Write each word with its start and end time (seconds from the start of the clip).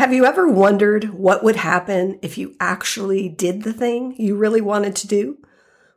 Have 0.00 0.14
you 0.14 0.24
ever 0.24 0.48
wondered 0.48 1.10
what 1.10 1.44
would 1.44 1.56
happen 1.56 2.18
if 2.22 2.38
you 2.38 2.56
actually 2.58 3.28
did 3.28 3.64
the 3.64 3.72
thing 3.74 4.14
you 4.16 4.34
really 4.34 4.62
wanted 4.62 4.96
to 4.96 5.06
do? 5.06 5.36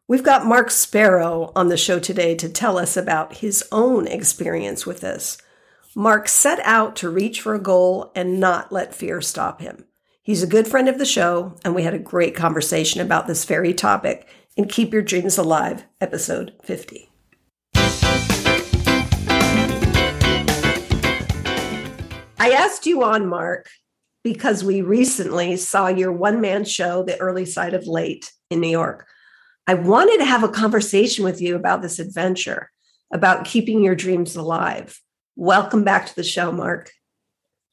We've 0.10 0.26
got 0.26 0.46
Mark 0.46 0.72
Sparrow 0.72 1.54
on 1.56 1.70
the 1.70 1.78
show 1.78 2.00
today 2.00 2.36
to 2.36 2.50
tell 2.50 2.78
us 2.78 2.98
about 2.98 3.38
his 3.38 3.64
own 3.72 4.06
experience 4.06 4.86
with 4.86 5.00
this. 5.00 5.38
Mark 5.96 6.28
set 6.28 6.60
out 6.66 6.98
to 6.98 7.10
reach 7.10 7.40
for 7.40 7.56
a 7.56 7.62
goal 7.62 8.12
and 8.14 8.42
not 8.42 8.74
let 8.74 8.94
fear 8.94 9.22
stop 9.22 9.62
him. 9.62 9.86
He's 10.22 10.44
a 10.44 10.48
good 10.48 10.68
friend 10.68 10.90
of 10.90 10.98
the 10.98 11.06
show, 11.06 11.56
and 11.64 11.74
we 11.74 11.84
had 11.84 11.94
a 11.94 11.98
great 11.98 12.36
conversation 12.36 13.00
about 13.00 13.28
this 13.28 13.46
very 13.46 13.74
topic 13.74 14.28
in 14.58 14.68
Keep 14.68 14.92
Your 14.92 15.02
Dreams 15.02 15.38
Alive, 15.38 15.86
episode 16.02 16.52
50. 16.62 17.10
I 22.38 22.50
asked 22.50 22.86
you 22.86 23.02
on, 23.02 23.26
Mark, 23.26 23.70
because 24.24 24.64
we 24.64 24.82
recently 24.82 25.58
saw 25.58 25.88
your 25.88 26.12
one 26.12 26.40
man 26.42 26.64
show, 26.64 27.04
The 27.04 27.20
Early 27.20 27.46
Side 27.46 27.74
of 27.74 27.88
Late, 27.88 28.32
in 28.50 28.62
New 28.62 28.70
York. 28.70 29.06
I 29.68 29.74
wanted 29.74 30.18
to 30.18 30.26
have 30.26 30.44
a 30.44 30.50
conversation 30.50 31.24
with 31.26 31.42
you 31.42 31.56
about 31.56 31.82
this 31.82 32.00
adventure, 32.00 32.72
about 33.14 33.46
keeping 33.46 33.84
your 33.84 33.96
dreams 33.96 34.36
alive. 34.36 35.00
Welcome 35.36 35.84
back 35.84 36.08
to 36.08 36.16
the 36.16 36.24
show, 36.24 36.52
Mark. 36.52 36.92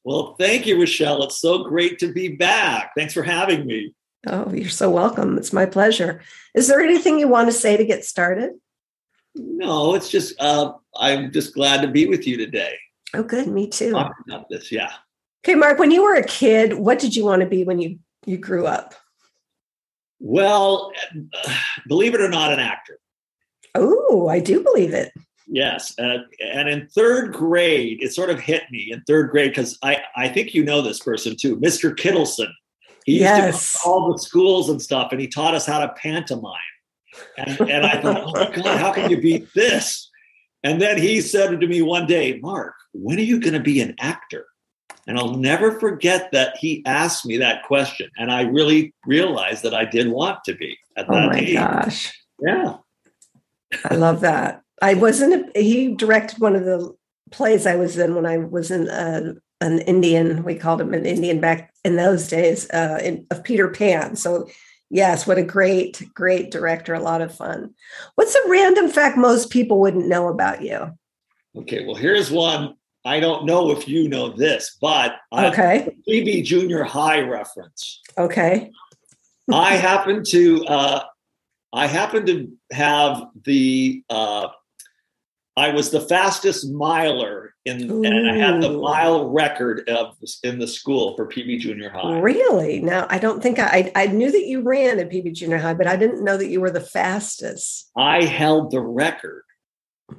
Well, 0.03 0.35
thank 0.39 0.67
you, 0.67 0.79
Rochelle. 0.79 1.23
It's 1.25 1.41
so 1.41 1.65
great 1.65 1.99
to 2.01 2.13
be 2.13 2.29
back. 2.29 2.93
Thanks 2.97 3.15
for 3.15 3.23
having 3.23 3.67
me. 3.67 3.95
Oh, 4.27 4.53
you're 4.53 4.69
so 4.69 4.91
welcome. 4.91 5.39
It's 5.39 5.53
my 5.53 5.67
pleasure. 5.67 6.21
Is 6.55 6.69
there 6.69 6.81
anything 6.81 7.19
you 7.19 7.29
want 7.29 7.49
to 7.49 7.53
say 7.53 7.77
to 7.77 7.85
get 7.85 8.05
started? 8.05 8.53
No, 9.35 9.95
it's 9.95 10.09
just 10.09 10.41
uh, 10.41 10.73
I'm 10.97 11.33
just 11.33 11.55
glad 11.55 11.83
to 11.83 11.89
be 11.89 12.07
with 12.07 12.27
you 12.27 12.37
today. 12.37 12.75
Oh, 13.15 13.23
good. 13.23 13.47
Me 13.47 13.69
too. 13.69 13.91
About 13.91 14.49
this, 14.49 14.73
yeah. 14.73 14.93
Okay, 15.45 15.55
Mark, 15.55 15.79
when 15.79 15.91
you 15.91 16.03
were 16.03 16.15
a 16.15 16.25
kid, 16.25 16.75
what 16.75 16.99
did 16.99 17.17
you 17.17 17.25
want 17.25 17.41
to 17.41 17.49
be 17.49 17.65
when 17.65 17.79
you 17.79 17.99
you 18.27 18.37
grew 18.37 18.67
up? 18.67 18.95
Well, 20.19 20.93
believe 21.89 22.15
it 22.15 22.21
or 22.21 22.29
not, 22.29 22.53
an 22.53 22.59
actor. 22.59 22.99
Oh, 23.75 24.29
I 24.29 24.39
do 24.39 24.63
believe 24.63 24.93
it. 24.93 25.13
Yes, 25.47 25.99
uh, 25.99 26.19
and 26.41 26.69
in 26.69 26.89
third 26.89 27.33
grade, 27.33 28.03
it 28.03 28.13
sort 28.13 28.31
of 28.31 28.39
hit 28.39 28.65
me 28.71 28.91
in 28.93 29.03
third 29.03 29.31
grade 29.31 29.51
because 29.51 29.79
I 29.83 30.03
I 30.15 30.29
think 30.29 30.55
you 30.55 30.63
know 30.63 30.83
this 30.83 31.01
person 31.01 31.37
too, 31.41 31.57
Mr. 31.57 31.95
Kittleson. 31.95 32.51
He 33.07 33.13
used 33.13 33.23
yes. 33.23 33.73
to 33.73 33.89
all 33.89 34.13
the 34.13 34.19
schools 34.19 34.69
and 34.69 34.81
stuff, 34.81 35.09
and 35.11 35.21
he 35.21 35.27
taught 35.27 35.55
us 35.55 35.67
how 35.67 35.81
to 35.81 35.89
pantomime. 35.95 36.55
And, 37.39 37.61
and 37.63 37.87
I 37.87 38.01
thought, 38.01 38.23
oh 38.25 38.33
my 38.33 38.55
God, 38.55 38.79
how 38.79 38.93
can 38.93 39.11
you 39.11 39.21
beat 39.21 39.49
this? 39.55 40.11
And 40.63 40.81
then 40.81 40.99
he 40.99 41.21
said 41.21 41.59
to 41.59 41.67
me 41.67 41.83
one 41.83 42.07
day, 42.07 42.39
Mark, 42.41 42.75
when 42.93 43.19
are 43.19 43.23
you 43.23 43.41
going 43.41 43.55
to 43.55 43.61
be 43.61 43.81
an 43.81 43.95
actor? 43.99 44.47
And 45.11 45.19
I'll 45.19 45.35
never 45.35 45.73
forget 45.81 46.31
that 46.31 46.57
he 46.57 46.85
asked 46.87 47.27
me 47.27 47.37
that 47.39 47.65
question. 47.65 48.09
And 48.17 48.31
I 48.31 48.43
really 48.43 48.95
realized 49.05 49.65
that 49.65 49.75
I 49.75 49.85
did 49.85 50.07
want 50.07 50.45
to 50.45 50.55
be 50.55 50.79
at 50.97 51.07
oh 51.09 51.13
that 51.15 51.25
Oh 51.25 51.29
my 51.31 51.39
age. 51.41 51.55
gosh. 51.55 52.13
Yeah. 52.39 52.77
I 53.87 53.97
love 53.97 54.21
that. 54.21 54.63
I 54.81 54.95
wasn't, 54.95 55.51
a, 55.57 55.61
he 55.61 55.97
directed 55.97 56.39
one 56.39 56.55
of 56.55 56.65
the 56.65 56.95
plays 57.33 57.67
I 57.67 57.75
was 57.75 57.99
in 57.99 58.15
when 58.15 58.25
I 58.25 58.37
was 58.37 58.71
in 58.71 58.89
uh, 58.89 59.35
an 59.61 59.81
Indian, 59.81 60.45
we 60.45 60.55
called 60.55 60.81
him 60.81 60.95
an 60.95 61.05
Indian 61.05 61.41
back 61.41 61.75
in 61.85 61.97
those 61.97 62.29
days, 62.29 62.71
uh, 62.71 63.01
in, 63.03 63.27
of 63.33 63.43
Peter 63.43 63.67
Pan. 63.67 64.15
So, 64.15 64.49
yes, 64.91 65.27
what 65.27 65.39
a 65.39 65.43
great, 65.43 66.05
great 66.15 66.53
director. 66.53 66.95
A 66.95 67.01
lot 67.01 67.21
of 67.21 67.35
fun. 67.35 67.75
What's 68.15 68.37
a 68.37 68.49
random 68.49 68.89
fact 68.89 69.19
most 69.19 69.51
people 69.51 69.81
wouldn't 69.81 70.07
know 70.07 70.29
about 70.29 70.63
you? 70.63 70.97
Okay, 71.57 71.85
well, 71.85 71.97
here's 71.97 72.31
one 72.31 72.77
I 73.05 73.21
don't 73.21 73.47
know 73.47 73.71
if 73.71 73.89
you 73.89 74.09
know 74.09 74.31
this, 74.31 74.77
but 74.81 75.17
okay, 75.33 75.89
PB 76.09 76.45
Junior 76.45 76.85
High 76.85 77.21
reference. 77.21 78.01
Okay, 78.19 78.71
I 79.53 79.77
happen 79.77 80.23
to 80.25 80.67
uh, 80.67 81.05
I 81.73 81.87
happen 81.87 82.27
to 82.27 82.53
have 82.73 83.29
the 83.45 84.03
uh, 84.11 84.49
I 85.57 85.71
was 85.71 85.91
the 85.91 86.01
fastest 86.01 86.71
miler 86.71 87.55
in, 87.65 87.91
Ooh. 87.91 88.03
and 88.03 88.31
I 88.31 88.37
had 88.37 88.63
the 88.63 88.71
mile 88.71 89.29
record 89.31 89.89
of 89.89 90.17
in 90.43 90.59
the 90.59 90.67
school 90.67 91.17
for 91.17 91.27
PB 91.27 91.61
Junior 91.61 91.91
High. 91.91 92.19
Really? 92.19 92.81
Now 92.81 93.07
I 93.11 93.19
don't 93.19 93.43
think 93.43 93.59
I 93.59 93.91
I 93.95 94.07
knew 94.07 94.31
that 94.31 94.47
you 94.47 94.63
ran 94.63 94.99
at 94.99 95.11
PB 95.11 95.35
Junior 95.35 95.59
High, 95.59 95.75
but 95.75 95.87
I 95.87 95.97
didn't 95.97 96.25
know 96.25 96.37
that 96.37 96.49
you 96.49 96.61
were 96.61 96.71
the 96.71 96.81
fastest. 96.81 97.91
I 97.97 98.25
held 98.25 98.71
the 98.71 98.81
record. 98.81 99.43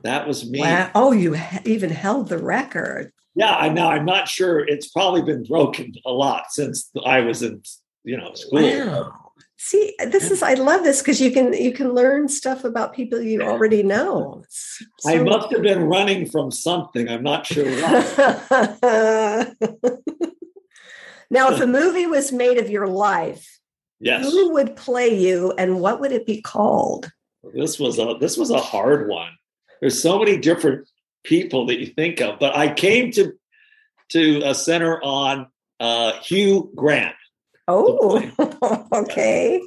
That 0.04 0.28
was 0.28 0.50
me. 0.50 0.60
Wow. 0.60 0.92
Oh, 0.96 1.12
you 1.12 1.38
even 1.66 1.90
held 1.90 2.30
the 2.30 2.38
record. 2.38 3.12
Yeah, 3.36 3.56
I 3.56 3.70
know. 3.70 3.88
I'm 3.88 4.06
not 4.06 4.28
sure. 4.28 4.60
It's 4.60 4.90
probably 4.90 5.22
been 5.22 5.44
broken 5.44 5.94
a 6.06 6.12
lot 6.12 6.46
since 6.52 6.92
I 7.06 7.22
was 7.22 7.42
in, 7.42 7.62
you 8.04 8.18
know, 8.18 8.34
school. 8.34 8.62
Wow. 8.62 9.18
See, 9.64 9.94
this 10.00 10.32
is 10.32 10.42
I 10.42 10.56
love 10.56 10.84
this 10.84 11.02
because 11.02 11.22
you 11.22 11.32
can 11.32 11.54
you 11.54 11.72
can 11.72 11.94
learn 11.94 12.28
stuff 12.28 12.64
about 12.64 12.94
people 12.94 13.22
you 13.22 13.44
already 13.44 13.84
know. 13.84 14.44
So 14.50 15.12
I 15.12 15.22
must 15.22 15.52
have 15.52 15.62
been 15.62 15.84
running 15.84 16.26
from 16.26 16.50
something. 16.50 17.08
I'm 17.08 17.22
not 17.22 17.46
sure 17.46 17.66
now, 21.30 21.52
if 21.52 21.62
a 21.62 21.68
movie 21.68 22.08
was 22.08 22.32
made 22.32 22.58
of 22.58 22.72
your 22.72 22.88
life, 22.88 23.60
yes, 24.00 24.26
who 24.26 24.54
would 24.54 24.76
play 24.76 25.16
you, 25.16 25.54
and 25.60 25.80
what 25.80 26.02
would 26.02 26.12
it 26.12 26.26
be 26.26 26.42
called? 26.42 27.12
This 27.54 27.80
was 27.80 28.00
a 28.00 28.16
this 28.20 28.38
was 28.38 28.50
a 28.50 28.58
hard 28.58 29.08
one 29.10 29.32
there's 29.82 30.02
so 30.02 30.20
many 30.20 30.38
different 30.38 30.88
people 31.24 31.66
that 31.66 31.80
you 31.80 31.88
think 31.88 32.22
of, 32.22 32.40
but 32.40 32.56
I 32.56 32.74
came 32.74 33.12
to 33.14 33.34
to 34.10 34.42
a 34.46 34.54
center 34.54 35.02
on 35.04 35.48
uh, 35.80 36.14
Hugh 36.22 36.72
Grant. 36.76 37.16
Oh, 37.68 38.88
okay. 38.94 39.62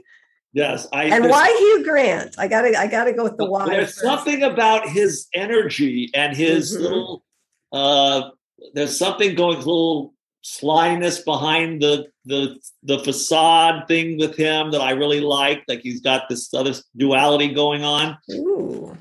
Yes, 0.52 0.86
I. 0.92 1.06
And 1.06 1.28
why 1.28 1.48
Hugh 1.48 1.84
Grant? 1.84 2.36
I 2.38 2.46
gotta, 2.46 2.78
I 2.78 2.86
gotta 2.86 3.12
go 3.12 3.24
with 3.24 3.36
the 3.36 3.46
why. 3.46 3.68
There's 3.68 3.94
first. 3.94 4.02
something 4.02 4.42
about 4.42 4.88
his 4.88 5.26
energy 5.34 6.10
and 6.14 6.36
his 6.36 6.72
mm-hmm. 6.72 6.82
little. 6.82 7.24
Uh, 7.72 8.30
there's 8.72 8.96
something 8.96 9.34
going, 9.34 9.56
a 9.56 9.58
little 9.58 10.14
slyness 10.42 11.20
behind 11.20 11.82
the 11.82 12.06
the 12.24 12.56
the 12.84 13.00
facade 13.00 13.88
thing 13.88 14.18
with 14.18 14.36
him 14.36 14.70
that 14.70 14.80
I 14.80 14.92
really 14.92 15.20
like. 15.20 15.64
Like 15.66 15.80
he's 15.80 16.00
got 16.00 16.28
this 16.28 16.54
other 16.54 16.74
duality 16.96 17.52
going 17.52 17.82
on. 17.82 18.16
Ooh 18.30 18.96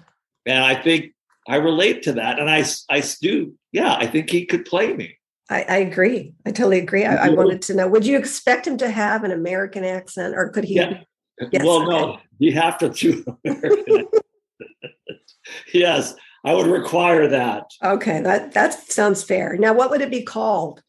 and 0.45 0.63
I 0.63 0.75
think 0.75 1.13
I 1.47 1.57
relate 1.57 2.03
to 2.03 2.13
that, 2.13 2.39
and 2.39 2.49
I 2.49 2.63
I 2.89 3.03
do. 3.21 3.53
Yeah, 3.71 3.95
I 3.95 4.07
think 4.07 4.29
he 4.29 4.45
could 4.45 4.65
play 4.65 4.93
me. 4.93 5.17
I, 5.49 5.63
I 5.63 5.77
agree. 5.77 6.33
I 6.45 6.51
totally 6.51 6.79
agree. 6.79 7.05
I, 7.05 7.27
I, 7.27 7.29
wanted 7.29 7.61
to 7.63 7.73
know: 7.73 7.87
Would 7.87 8.05
you 8.05 8.17
expect 8.17 8.65
him 8.65 8.77
to 8.77 8.89
have 8.89 9.23
an 9.23 9.31
American 9.31 9.83
accent, 9.83 10.35
or 10.35 10.49
could 10.49 10.63
he? 10.63 10.75
Yeah. 10.75 11.01
Yes, 11.51 11.65
well, 11.65 11.81
okay. 11.81 11.89
no, 11.89 12.19
you 12.39 12.53
have 12.53 12.77
to 12.77 12.89
do 12.89 13.25
American. 13.45 14.07
yes, 15.73 16.13
I 16.45 16.53
would 16.53 16.67
require 16.67 17.27
that. 17.27 17.65
Okay, 17.83 18.21
that 18.21 18.53
that 18.53 18.73
sounds 18.91 19.23
fair. 19.23 19.57
Now, 19.57 19.73
what 19.73 19.89
would 19.89 20.01
it 20.01 20.11
be 20.11 20.23
called? 20.23 20.81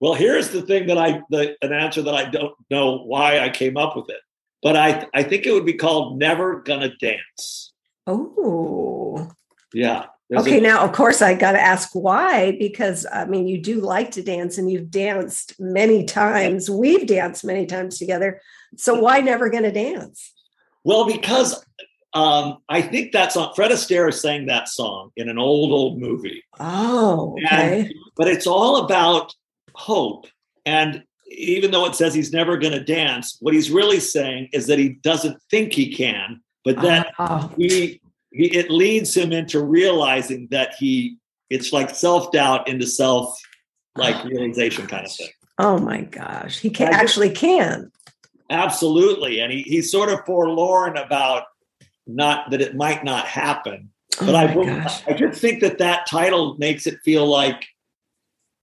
Well, 0.00 0.14
here's 0.14 0.48
the 0.48 0.62
thing 0.62 0.86
that 0.86 0.98
I 0.98 1.22
the 1.30 1.56
an 1.62 1.72
answer 1.72 2.02
that 2.02 2.14
I 2.14 2.24
don't 2.28 2.54
know 2.70 3.04
why 3.04 3.40
I 3.40 3.50
came 3.50 3.76
up 3.76 3.94
with 3.94 4.08
it, 4.08 4.20
but 4.62 4.76
I 4.76 5.06
I 5.14 5.22
think 5.22 5.46
it 5.46 5.52
would 5.52 5.66
be 5.66 5.74
called 5.74 6.18
"Never 6.18 6.62
Gonna 6.62 6.96
Dance." 6.96 7.69
Oh. 8.10 9.30
Yeah. 9.72 10.06
Okay, 10.32 10.58
a- 10.58 10.60
now 10.60 10.84
of 10.84 10.92
course 10.92 11.22
I 11.22 11.34
got 11.34 11.52
to 11.52 11.60
ask 11.60 11.90
why 11.92 12.56
because 12.58 13.06
I 13.12 13.24
mean 13.24 13.48
you 13.48 13.60
do 13.60 13.80
like 13.80 14.12
to 14.12 14.22
dance 14.22 14.58
and 14.58 14.70
you've 14.70 14.90
danced 14.90 15.58
many 15.58 16.04
times. 16.04 16.70
We've 16.70 17.06
danced 17.06 17.44
many 17.44 17.66
times 17.66 17.98
together. 17.98 18.40
So 18.76 19.00
why 19.00 19.20
never 19.20 19.50
going 19.50 19.64
to 19.64 19.72
dance? 19.72 20.32
Well, 20.84 21.06
because 21.06 21.64
um, 22.14 22.58
I 22.68 22.82
think 22.82 23.12
that's 23.12 23.36
on 23.36 23.54
Fred 23.54 23.70
Astaire 23.70 24.12
sang 24.12 24.46
that 24.46 24.68
song 24.68 25.10
in 25.16 25.28
an 25.28 25.38
old 25.38 25.72
old 25.72 26.00
movie. 26.00 26.42
Oh, 26.58 27.36
okay. 27.44 27.80
And, 27.80 27.94
but 28.16 28.28
it's 28.28 28.46
all 28.46 28.84
about 28.84 29.34
hope. 29.74 30.26
And 30.66 31.04
even 31.30 31.70
though 31.70 31.86
it 31.86 31.94
says 31.94 32.12
he's 32.12 32.32
never 32.32 32.56
going 32.56 32.72
to 32.72 32.82
dance, 32.82 33.36
what 33.40 33.54
he's 33.54 33.70
really 33.70 34.00
saying 34.00 34.48
is 34.52 34.66
that 34.66 34.78
he 34.78 34.90
doesn't 34.90 35.40
think 35.50 35.72
he 35.72 35.94
can, 35.94 36.40
but 36.64 36.80
that 36.82 37.12
oh. 37.18 37.52
he, 37.56 38.00
he 38.32 38.46
it 38.56 38.70
leads 38.70 39.16
him 39.16 39.32
into 39.32 39.62
realizing 39.62 40.48
that 40.50 40.74
he 40.78 41.16
it's 41.48 41.72
like 41.72 41.90
self-doubt 41.90 42.68
into 42.68 42.86
self 42.86 43.38
like 43.96 44.16
oh 44.16 44.28
realization 44.28 44.86
kind 44.86 45.04
of 45.04 45.12
thing 45.12 45.28
oh 45.58 45.78
my 45.78 46.02
gosh 46.02 46.58
he 46.58 46.70
can 46.70 46.92
actually 46.92 47.30
can 47.30 47.90
Absolutely. 48.50 49.40
And 49.40 49.52
he, 49.52 49.62
he's 49.62 49.90
sort 49.90 50.10
of 50.10 50.26
forlorn 50.26 50.96
about 50.96 51.44
not 52.06 52.50
that 52.50 52.60
it 52.60 52.74
might 52.74 53.04
not 53.04 53.26
happen. 53.26 53.90
Oh 54.20 54.26
but 54.26 54.34
I, 54.34 55.02
I 55.06 55.12
just 55.14 55.40
think 55.40 55.60
that 55.60 55.78
that 55.78 56.06
title 56.10 56.56
makes 56.58 56.86
it 56.86 56.98
feel 57.04 57.26
like 57.26 57.64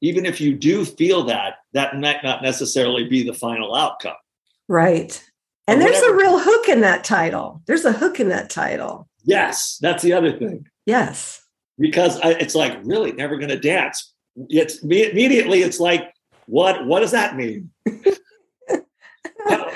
even 0.02 0.26
if 0.26 0.40
you 0.42 0.54
do 0.54 0.86
feel 0.86 1.24
that, 1.24 1.56
that 1.74 1.98
might 1.98 2.24
not 2.24 2.44
necessarily 2.44 3.08
be 3.08 3.24
the 3.24 3.34
final 3.34 3.74
outcome. 3.74 4.18
Right. 4.68 5.24
And 5.68 5.82
there's 5.82 6.02
a 6.02 6.14
real 6.14 6.40
hook 6.40 6.70
in 6.70 6.82
that 6.82 7.04
title. 7.04 7.62
There's 7.66 7.84
a 7.84 7.92
hook 7.92 8.20
in 8.20 8.30
that 8.30 8.50
title. 8.50 9.10
Yes, 9.24 9.78
that's 9.82 10.02
the 10.02 10.14
other 10.14 10.32
thing. 10.32 10.66
Yes. 10.86 11.42
Because 11.78 12.20
I, 12.22 12.32
it's 12.32 12.56
like, 12.56 12.80
really, 12.84 13.12
never 13.12 13.36
going 13.38 13.50
to 13.50 13.60
dance. 13.60 14.14
It's 14.50 14.82
immediately, 14.82 15.60
it's 15.60 15.80
like, 15.80 16.14
what? 16.46 16.86
What 16.86 17.02
does 17.02 17.12
that 17.12 17.36
mean? 17.36 17.70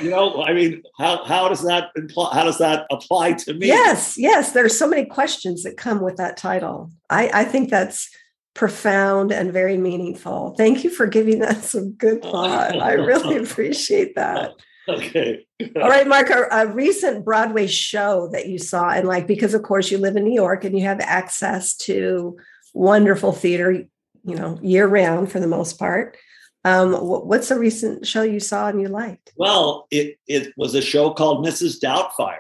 you 0.02 0.10
know, 0.10 0.44
I 0.44 0.54
mean, 0.54 0.84
how 0.98 1.24
how 1.26 1.50
does 1.50 1.64
that 1.64 1.90
imply, 1.96 2.34
how 2.34 2.44
does 2.44 2.58
that 2.60 2.86
apply 2.92 3.34
to 3.34 3.54
me? 3.54 3.68
Yes, 3.68 4.18
yes. 4.18 4.54
There's 4.54 4.78
so 4.78 4.88
many 4.88 5.06
questions 5.06 5.64
that 5.64 5.78
come 5.78 6.02
with 6.02 6.18
that 6.18 6.38
title. 6.38 6.90
I 7.10 7.30
I 7.34 7.44
think 7.44 7.70
that's 7.70 8.10
profound 8.54 9.32
and 9.32 9.52
very 9.52 9.78
meaningful. 9.78 10.56
Thank 10.58 10.84
you 10.84 10.90
for 10.90 11.08
giving 11.08 11.40
that 11.40 11.64
some 11.64 11.92
good 11.94 12.22
thought. 12.22 12.82
I 12.82 12.94
really 12.94 13.38
appreciate 13.44 14.16
that. 14.16 14.54
Okay. 14.88 15.46
All 15.76 15.90
right, 15.90 16.08
Mark, 16.08 16.30
a, 16.30 16.48
a, 16.52 16.68
recent 16.68 17.24
Broadway 17.24 17.68
show 17.68 18.30
that 18.32 18.48
you 18.48 18.58
saw, 18.58 18.90
and 18.90 19.08
like, 19.08 19.28
because 19.28 19.54
of 19.54 19.64
course 19.64 19.92
you 19.92 19.98
live 19.98 20.16
in 20.16 20.24
New 20.24 20.34
York 20.34 20.64
and 20.64 20.78
you 20.78 20.86
have 20.86 21.00
access 21.00 21.76
to 21.78 22.38
wonderful 22.74 23.32
theater, 23.32 23.72
you 23.72 24.36
know, 24.36 24.60
year 24.62 24.88
round 24.88 25.32
for 25.32 25.40
the 25.40 25.48
most 25.48 25.78
part. 25.78 26.18
Um, 26.64 26.94
what's 26.94 27.52
a 27.52 27.58
recent 27.58 28.06
show 28.06 28.22
you 28.22 28.40
saw 28.40 28.68
and 28.68 28.82
you 28.82 28.88
liked? 28.88 29.34
Well, 29.36 29.88
it 29.90 30.18
it 30.28 30.54
was 30.58 30.76
a 30.76 30.82
show 30.82 31.12
called 31.12 31.46
Mrs. 31.46 31.80
Doubtfire. 31.80 32.38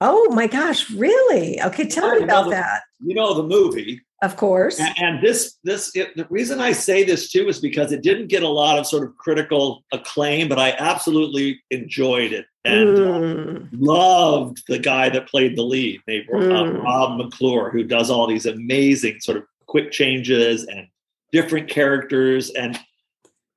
Oh 0.00 0.32
my 0.32 0.46
gosh, 0.46 0.90
really? 0.90 1.60
Okay, 1.60 1.86
tell 1.86 2.14
me 2.16 2.22
about 2.22 2.50
that. 2.50 2.82
You 3.00 3.14
know 3.14 3.34
the 3.34 3.44
movie. 3.44 4.00
Of 4.22 4.36
course. 4.36 4.78
And, 4.78 4.94
and 4.98 5.22
this, 5.22 5.56
this, 5.64 5.96
it, 5.96 6.14
the 6.14 6.26
reason 6.28 6.60
I 6.60 6.72
say 6.72 7.04
this 7.04 7.30
too 7.32 7.48
is 7.48 7.58
because 7.58 7.90
it 7.90 8.02
didn't 8.02 8.26
get 8.26 8.42
a 8.42 8.48
lot 8.48 8.78
of 8.78 8.86
sort 8.86 9.04
of 9.04 9.16
critical 9.16 9.82
acclaim, 9.92 10.48
but 10.48 10.58
I 10.58 10.72
absolutely 10.72 11.62
enjoyed 11.70 12.32
it 12.32 12.44
and 12.66 12.88
mm. 12.88 13.62
uh, 13.62 13.66
loved 13.72 14.62
the 14.68 14.78
guy 14.78 15.08
that 15.08 15.26
played 15.26 15.56
the 15.56 15.62
lead, 15.62 16.02
named 16.06 16.26
uh, 16.30 16.36
mm. 16.36 16.82
Rob 16.82 17.16
McClure, 17.16 17.70
who 17.70 17.82
does 17.82 18.10
all 18.10 18.26
these 18.26 18.44
amazing 18.44 19.20
sort 19.20 19.38
of 19.38 19.44
quick 19.66 19.90
changes 19.90 20.66
and 20.66 20.86
different 21.32 21.70
characters. 21.70 22.50
And 22.50 22.78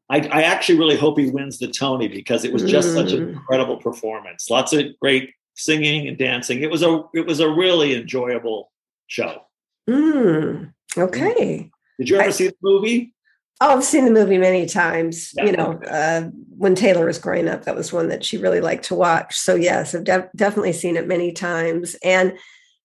I, 0.09 0.19
I 0.19 0.43
actually 0.43 0.79
really 0.79 0.95
hope 0.95 1.19
he 1.19 1.29
wins 1.29 1.59
the 1.59 1.67
Tony 1.67 2.07
because 2.07 2.45
it 2.45 2.53
was 2.53 2.63
just 2.63 2.89
mm. 2.89 2.93
such 2.93 3.11
an 3.11 3.19
mm. 3.19 3.33
incredible 3.33 3.77
performance. 3.77 4.49
Lots 4.49 4.71
of 4.71 4.97
great 5.01 5.33
singing 5.55 6.07
and 6.07 6.17
dancing. 6.17 6.61
It 6.61 6.71
was 6.71 6.83
a, 6.83 7.03
it 7.13 7.25
was 7.25 7.41
a 7.41 7.49
really 7.49 7.95
enjoyable 7.95 8.71
show. 9.07 9.41
Mm, 9.89 10.73
okay. 10.97 11.69
Did 11.99 12.09
you 12.09 12.17
ever 12.17 12.29
I, 12.29 12.31
see 12.31 12.47
the 12.47 12.55
movie? 12.61 13.13
Oh, 13.61 13.77
I've 13.77 13.83
seen 13.83 14.05
the 14.05 14.11
movie 14.11 14.37
many 14.37 14.65
times. 14.65 15.31
Yeah. 15.35 15.45
You 15.45 15.51
know, 15.53 15.79
uh, 15.87 16.29
when 16.57 16.75
Taylor 16.75 17.05
was 17.05 17.19
growing 17.19 17.47
up, 17.47 17.63
that 17.63 17.75
was 17.75 17.93
one 17.93 18.09
that 18.09 18.25
she 18.25 18.37
really 18.37 18.61
liked 18.61 18.85
to 18.85 18.95
watch. 18.95 19.37
So, 19.37 19.55
yes, 19.55 19.93
I've 19.93 20.03
de- 20.03 20.29
definitely 20.35 20.73
seen 20.73 20.97
it 20.97 21.07
many 21.07 21.31
times. 21.31 21.95
And, 22.03 22.33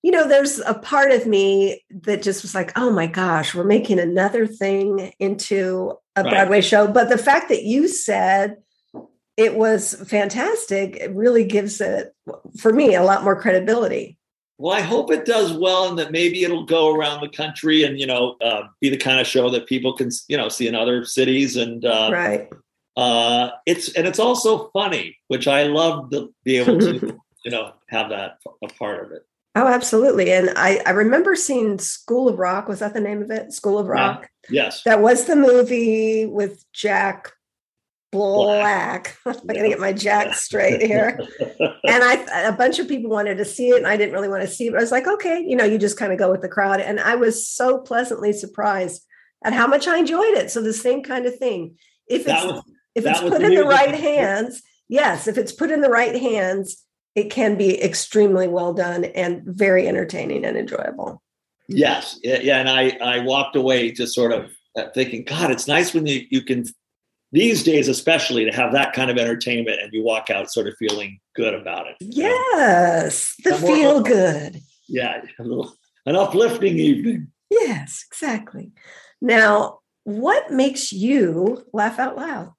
you 0.02 0.12
know, 0.12 0.28
there's 0.28 0.60
a 0.60 0.74
part 0.74 1.10
of 1.10 1.26
me 1.26 1.84
that 2.02 2.22
just 2.22 2.42
was 2.42 2.54
like, 2.54 2.72
oh 2.76 2.90
my 2.90 3.06
gosh, 3.06 3.54
we're 3.54 3.64
making 3.64 3.98
another 3.98 4.46
thing 4.46 5.12
into 5.18 5.94
a 6.14 6.22
right. 6.22 6.30
Broadway 6.30 6.60
show. 6.60 6.86
But 6.86 7.08
the 7.08 7.18
fact 7.18 7.48
that 7.48 7.64
you 7.64 7.88
said 7.88 8.56
it 9.36 9.54
was 9.54 9.94
fantastic, 10.08 10.96
it 10.96 11.14
really 11.14 11.44
gives 11.44 11.80
it, 11.80 12.14
for 12.58 12.72
me, 12.72 12.94
a 12.94 13.02
lot 13.02 13.24
more 13.24 13.40
credibility. 13.40 14.18
Well, 14.58 14.76
I 14.76 14.80
hope 14.80 15.12
it 15.12 15.24
does 15.24 15.52
well, 15.52 15.88
and 15.88 15.98
that 16.00 16.10
maybe 16.10 16.42
it'll 16.42 16.64
go 16.64 16.94
around 16.94 17.20
the 17.20 17.28
country, 17.28 17.84
and 17.84 17.98
you 17.98 18.06
know, 18.06 18.36
uh, 18.40 18.62
be 18.80 18.88
the 18.88 18.96
kind 18.96 19.20
of 19.20 19.26
show 19.26 19.50
that 19.50 19.66
people 19.66 19.92
can, 19.92 20.10
you 20.26 20.36
know, 20.36 20.48
see 20.48 20.66
in 20.66 20.74
other 20.74 21.04
cities. 21.04 21.56
And 21.56 21.84
uh, 21.84 22.10
right, 22.12 22.48
uh, 22.96 23.50
it's 23.66 23.92
and 23.94 24.06
it's 24.06 24.18
also 24.18 24.68
funny, 24.70 25.16
which 25.28 25.46
I 25.46 25.64
love 25.64 26.10
to 26.10 26.34
be 26.44 26.56
able 26.56 26.78
to, 26.80 27.18
you 27.44 27.50
know, 27.52 27.72
have 27.88 28.10
that 28.10 28.38
a 28.62 28.66
part 28.66 29.06
of 29.06 29.12
it. 29.12 29.22
Oh, 29.54 29.66
absolutely. 29.66 30.32
And 30.32 30.50
I, 30.56 30.80
I 30.86 30.90
remember 30.90 31.34
seeing 31.34 31.78
School 31.78 32.28
of 32.28 32.38
Rock. 32.38 32.68
Was 32.68 32.80
that 32.80 32.94
the 32.94 33.00
name 33.00 33.22
of 33.22 33.30
it? 33.30 33.52
School 33.52 33.78
of 33.78 33.86
Rock. 33.86 34.28
Yeah. 34.48 34.64
Yes. 34.64 34.82
That 34.84 35.00
was 35.00 35.24
the 35.24 35.36
movie 35.36 36.26
with 36.26 36.64
Jack 36.72 37.32
black. 38.10 39.16
I'm 39.26 39.34
going 39.34 39.62
to 39.62 39.68
get 39.68 39.80
my 39.80 39.92
jack 39.92 40.34
straight 40.34 40.82
here. 40.82 41.18
and 41.40 42.04
I, 42.04 42.46
a 42.46 42.52
bunch 42.52 42.78
of 42.78 42.88
people 42.88 43.10
wanted 43.10 43.38
to 43.38 43.44
see 43.44 43.70
it, 43.70 43.76
and 43.76 43.86
I 43.86 43.96
didn't 43.96 44.14
really 44.14 44.28
want 44.28 44.42
to 44.42 44.48
see 44.48 44.68
it. 44.68 44.70
But 44.70 44.78
I 44.78 44.82
was 44.82 44.92
like, 44.92 45.06
okay, 45.06 45.44
you 45.46 45.56
know, 45.56 45.64
you 45.64 45.78
just 45.78 45.98
kind 45.98 46.12
of 46.12 46.18
go 46.18 46.30
with 46.30 46.42
the 46.42 46.48
crowd. 46.48 46.80
And 46.80 47.00
I 47.00 47.14
was 47.16 47.48
so 47.48 47.78
pleasantly 47.78 48.32
surprised 48.32 49.04
at 49.44 49.52
how 49.52 49.66
much 49.66 49.86
I 49.86 49.98
enjoyed 49.98 50.34
it. 50.34 50.50
So 50.50 50.62
the 50.62 50.72
same 50.72 51.02
kind 51.02 51.26
of 51.26 51.36
thing. 51.36 51.76
If 52.08 52.22
it's 52.26 52.44
was, 52.44 52.62
if 52.94 53.06
it's 53.06 53.20
put 53.20 53.42
in 53.42 53.54
the 53.54 53.64
right 53.64 53.94
hands, 53.94 54.62
yes, 54.88 55.28
if 55.28 55.38
it's 55.38 55.52
put 55.52 55.70
in 55.70 55.82
the 55.82 55.90
right 55.90 56.14
hands, 56.14 56.84
it 57.14 57.30
can 57.30 57.56
be 57.56 57.82
extremely 57.82 58.48
well 58.48 58.72
done 58.72 59.04
and 59.04 59.42
very 59.44 59.86
entertaining 59.86 60.44
and 60.44 60.56
enjoyable. 60.56 61.22
Yes, 61.68 62.18
yeah, 62.22 62.58
and 62.58 62.68
I 62.68 62.96
I 63.02 63.18
walked 63.20 63.54
away 63.54 63.90
just 63.90 64.14
sort 64.14 64.32
of 64.32 64.50
uh, 64.74 64.88
thinking, 64.94 65.24
God, 65.24 65.50
it's 65.50 65.68
nice 65.68 65.92
when 65.92 66.06
you 66.06 66.26
you 66.30 66.42
can 66.42 66.64
these 67.32 67.62
days 67.62 67.88
especially 67.88 68.44
to 68.44 68.50
have 68.50 68.72
that 68.72 68.92
kind 68.92 69.10
of 69.10 69.18
entertainment 69.18 69.80
and 69.82 69.92
you 69.92 70.02
walk 70.02 70.30
out 70.30 70.50
sort 70.50 70.66
of 70.66 70.74
feeling 70.78 71.20
good 71.34 71.54
about 71.54 71.86
it 71.86 71.96
yes 72.00 73.34
know? 73.44 73.50
the 73.50 73.66
feel 73.66 74.00
good. 74.00 74.60
Yeah 74.88 75.22
little, 75.38 75.74
an 76.06 76.16
uplifting 76.16 76.78
evening. 76.78 77.28
Yes 77.50 78.04
exactly. 78.10 78.72
Now 79.20 79.80
what 80.04 80.50
makes 80.50 80.92
you 80.92 81.66
laugh 81.72 81.98
out 81.98 82.16
loud? 82.16 82.52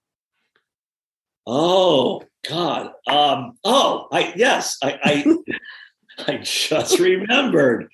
Oh 1.48 2.24
god 2.48 2.92
um 3.08 3.58
oh 3.66 4.08
i 4.12 4.32
yes 4.36 4.78
i 4.84 4.98
i 5.04 5.36
i 6.32 6.38
just 6.38 7.00
remembered. 7.00 7.90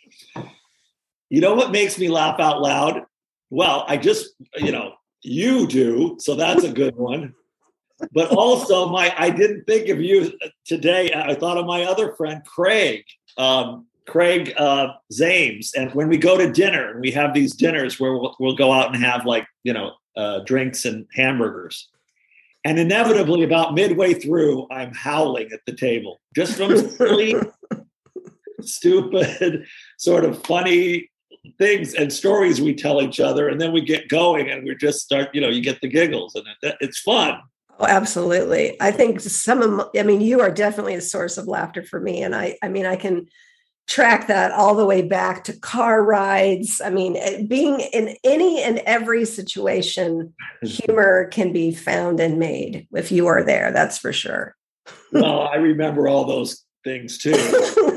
You 1.29 1.41
know 1.41 1.55
what 1.55 1.71
makes 1.71 1.97
me 1.97 2.09
laugh 2.09 2.39
out 2.39 2.61
loud? 2.61 3.03
Well 3.49 3.85
i 3.87 3.97
just 3.97 4.29
you 4.57 4.71
know 4.71 4.93
you 5.25 5.67
do, 5.67 6.17
so 6.19 6.35
that's 6.35 6.63
a 6.63 6.71
good 6.71 6.95
one. 6.95 7.33
But 8.11 8.31
also, 8.31 8.89
my 8.89 9.13
I 9.17 9.29
didn't 9.29 9.65
think 9.65 9.89
of 9.89 10.01
you 10.01 10.33
today. 10.65 11.11
I 11.13 11.33
thought 11.33 11.57
of 11.57 11.65
my 11.65 11.83
other 11.83 12.13
friend 12.13 12.43
Craig, 12.45 13.05
um, 13.37 13.85
Craig 14.05 14.53
uh, 14.57 14.93
Zames. 15.13 15.69
And 15.75 15.93
when 15.93 16.09
we 16.09 16.17
go 16.17 16.37
to 16.37 16.51
dinner, 16.51 16.91
and 16.91 17.01
we 17.01 17.11
have 17.11 17.33
these 17.33 17.55
dinners 17.55 17.99
where 17.99 18.13
we'll, 18.13 18.35
we'll 18.39 18.55
go 18.55 18.71
out 18.71 18.93
and 18.93 19.03
have 19.03 19.25
like 19.25 19.47
you 19.63 19.73
know 19.73 19.93
uh, 20.17 20.39
drinks 20.39 20.85
and 20.85 21.05
hamburgers. 21.13 21.89
And 22.65 22.79
inevitably, 22.79 23.43
about 23.43 23.75
midway 23.75 24.13
through, 24.13 24.67
I'm 24.71 24.93
howling 24.93 25.51
at 25.53 25.61
the 25.65 25.75
table 25.75 26.19
just 26.35 26.57
from 26.57 26.75
silly, 26.75 27.35
stupid, 28.61 29.65
sort 29.97 30.25
of 30.25 30.43
funny 30.45 31.09
things 31.57 31.93
and 31.93 32.11
stories 32.11 32.61
we 32.61 32.73
tell 32.73 33.01
each 33.01 33.19
other 33.19 33.47
and 33.49 33.59
then 33.59 33.71
we 33.71 33.81
get 33.81 34.07
going 34.09 34.49
and 34.49 34.63
we 34.65 34.75
just 34.75 35.01
start 35.01 35.29
you 35.33 35.41
know 35.41 35.49
you 35.49 35.61
get 35.61 35.81
the 35.81 35.87
giggles 35.87 36.35
and 36.35 36.45
it, 36.61 36.75
it's 36.79 36.99
fun. 36.99 37.39
Oh 37.79 37.85
absolutely. 37.85 38.77
I 38.81 38.91
think 38.91 39.19
some 39.19 39.61
of 39.61 39.89
i 39.97 40.03
mean 40.03 40.21
you 40.21 40.41
are 40.41 40.51
definitely 40.51 40.95
a 40.95 41.01
source 41.01 41.37
of 41.37 41.47
laughter 41.47 41.83
for 41.83 41.99
me 41.99 42.21
and 42.21 42.35
i 42.35 42.57
i 42.61 42.69
mean 42.69 42.85
i 42.85 42.95
can 42.95 43.27
track 43.87 44.27
that 44.27 44.51
all 44.51 44.73
the 44.73 44.85
way 44.85 45.03
back 45.03 45.43
to 45.43 45.59
car 45.59 46.03
rides. 46.03 46.81
I 46.83 46.89
mean 46.89 47.17
eh, 47.17 47.43
being 47.47 47.79
in 47.79 48.15
any 48.23 48.63
and 48.63 48.79
every 48.79 49.25
situation 49.25 50.33
humor 50.63 51.27
can 51.31 51.53
be 51.53 51.71
found 51.71 52.19
and 52.19 52.39
made 52.39 52.87
if 52.93 53.11
you 53.11 53.27
are 53.27 53.43
there 53.43 53.71
that's 53.71 53.97
for 53.97 54.13
sure. 54.13 54.55
Well 55.11 55.41
i 55.41 55.55
remember 55.55 56.07
all 56.07 56.25
those 56.25 56.63
things 56.83 57.17
too 57.17 57.33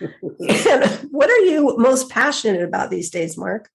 what 1.10 1.30
are 1.30 1.44
you 1.44 1.76
most 1.78 2.10
passionate 2.10 2.62
about 2.62 2.90
these 2.90 3.10
days, 3.10 3.36
Mark? 3.36 3.68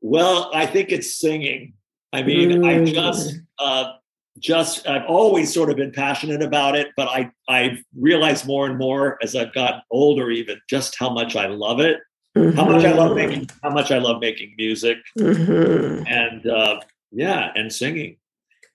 Well, 0.00 0.50
I 0.54 0.66
think 0.66 0.92
it's 0.92 1.16
singing. 1.16 1.74
I 2.12 2.22
mean, 2.22 2.50
mm. 2.50 2.66
I 2.66 2.84
just 2.90 3.34
uh, 3.58 3.92
just 4.38 4.86
I've 4.86 5.06
always 5.06 5.52
sort 5.52 5.70
of 5.70 5.76
been 5.76 5.92
passionate 5.92 6.42
about 6.42 6.76
it, 6.76 6.88
but 6.96 7.08
I 7.08 7.30
I've 7.48 7.82
realized 7.98 8.46
more 8.46 8.66
and 8.66 8.78
more 8.78 9.18
as 9.22 9.34
I've 9.34 9.52
gotten 9.52 9.80
older, 9.90 10.30
even 10.30 10.60
just 10.68 10.96
how 10.98 11.10
much 11.10 11.36
I 11.36 11.46
love 11.46 11.80
it, 11.80 11.98
mm-hmm. 12.36 12.56
how 12.56 12.66
much 12.66 12.84
I 12.84 12.92
love 12.92 13.12
mm-hmm. 13.12 13.30
making 13.30 13.50
how 13.62 13.70
much 13.70 13.90
I 13.90 13.98
love 13.98 14.20
making 14.20 14.54
music, 14.56 14.98
mm-hmm. 15.18 16.06
and 16.06 16.46
uh, 16.46 16.80
yeah, 17.12 17.50
and 17.54 17.72
singing. 17.72 18.18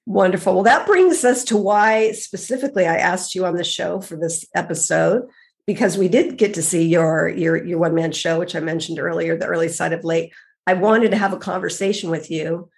Wonderful. 0.08 0.56
Well, 0.56 0.64
that 0.64 0.88
brings 0.88 1.24
us 1.24 1.44
to 1.46 1.58
why 1.58 2.12
specifically 2.12 2.88
I 2.88 2.98
asked 2.98 3.36
you 3.36 3.46
on 3.46 3.56
the 3.56 3.64
show 3.64 4.02
for 4.02 4.16
this 4.18 4.46
episode 4.56 5.30
because 5.68 5.98
we 5.98 6.08
did 6.08 6.38
get 6.38 6.54
to 6.56 6.62
see 6.62 6.88
your 6.88 7.30
your 7.30 7.64
your 7.64 7.80
one 7.80 7.96
man 7.96 8.12
show, 8.12 8.40
which 8.40 8.56
I 8.56 8.60
mentioned 8.60 9.00
earlier, 9.00 9.38
the 9.38 9.46
early 9.48 9.70
side 9.70 9.94
of 9.94 10.04
late. 10.04 10.34
I 10.68 10.74
wanted 10.74 11.12
to 11.12 11.18
have 11.18 11.34
a 11.34 11.38
conversation 11.38 12.10
with 12.10 12.30
you 12.30 12.70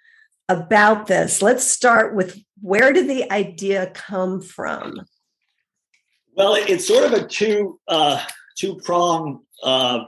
about 0.48 1.06
this. 1.06 1.42
Let's 1.42 1.64
start 1.64 2.14
with 2.14 2.38
where 2.60 2.92
did 2.92 3.08
the 3.08 3.30
idea 3.30 3.90
come 3.94 4.40
from 4.40 5.06
Well, 6.34 6.54
it's 6.56 6.86
sort 6.86 7.04
of 7.04 7.12
a 7.12 7.26
two 7.26 7.78
uh, 7.88 8.24
two 8.56 8.76
prong 8.84 9.40
uh, 9.62 10.04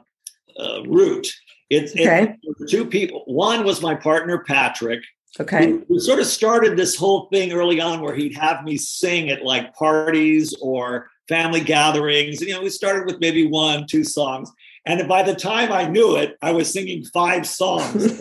uh, 0.58 0.82
route. 0.84 1.28
It's, 1.68 1.92
okay. 1.92 2.36
it's 2.42 2.70
two 2.70 2.86
people. 2.86 3.22
One 3.26 3.64
was 3.64 3.82
my 3.82 3.94
partner 3.94 4.44
Patrick. 4.46 5.02
Okay. 5.38 5.66
Who, 5.70 5.84
who 5.88 6.00
sort 6.00 6.20
of 6.20 6.26
started 6.26 6.78
this 6.78 6.96
whole 6.96 7.28
thing 7.32 7.52
early 7.52 7.80
on, 7.80 8.00
where 8.00 8.14
he'd 8.14 8.36
have 8.36 8.64
me 8.64 8.76
sing 8.76 9.28
at 9.30 9.42
like 9.42 9.74
parties 9.74 10.54
or 10.62 11.10
family 11.28 11.60
gatherings. 11.60 12.40
And, 12.40 12.48
You 12.48 12.54
know, 12.54 12.62
we 12.62 12.70
started 12.70 13.06
with 13.06 13.20
maybe 13.20 13.46
one, 13.46 13.86
two 13.86 14.04
songs, 14.04 14.50
and 14.84 15.08
by 15.08 15.22
the 15.22 15.34
time 15.34 15.72
I 15.72 15.88
knew 15.88 16.16
it, 16.16 16.36
I 16.40 16.52
was 16.52 16.72
singing 16.72 17.04
five 17.04 17.46
songs. 17.46 18.20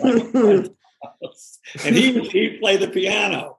and 1.84 1.96
he 1.96 2.20
he 2.20 2.58
played 2.58 2.80
the 2.80 2.88
piano. 2.88 3.58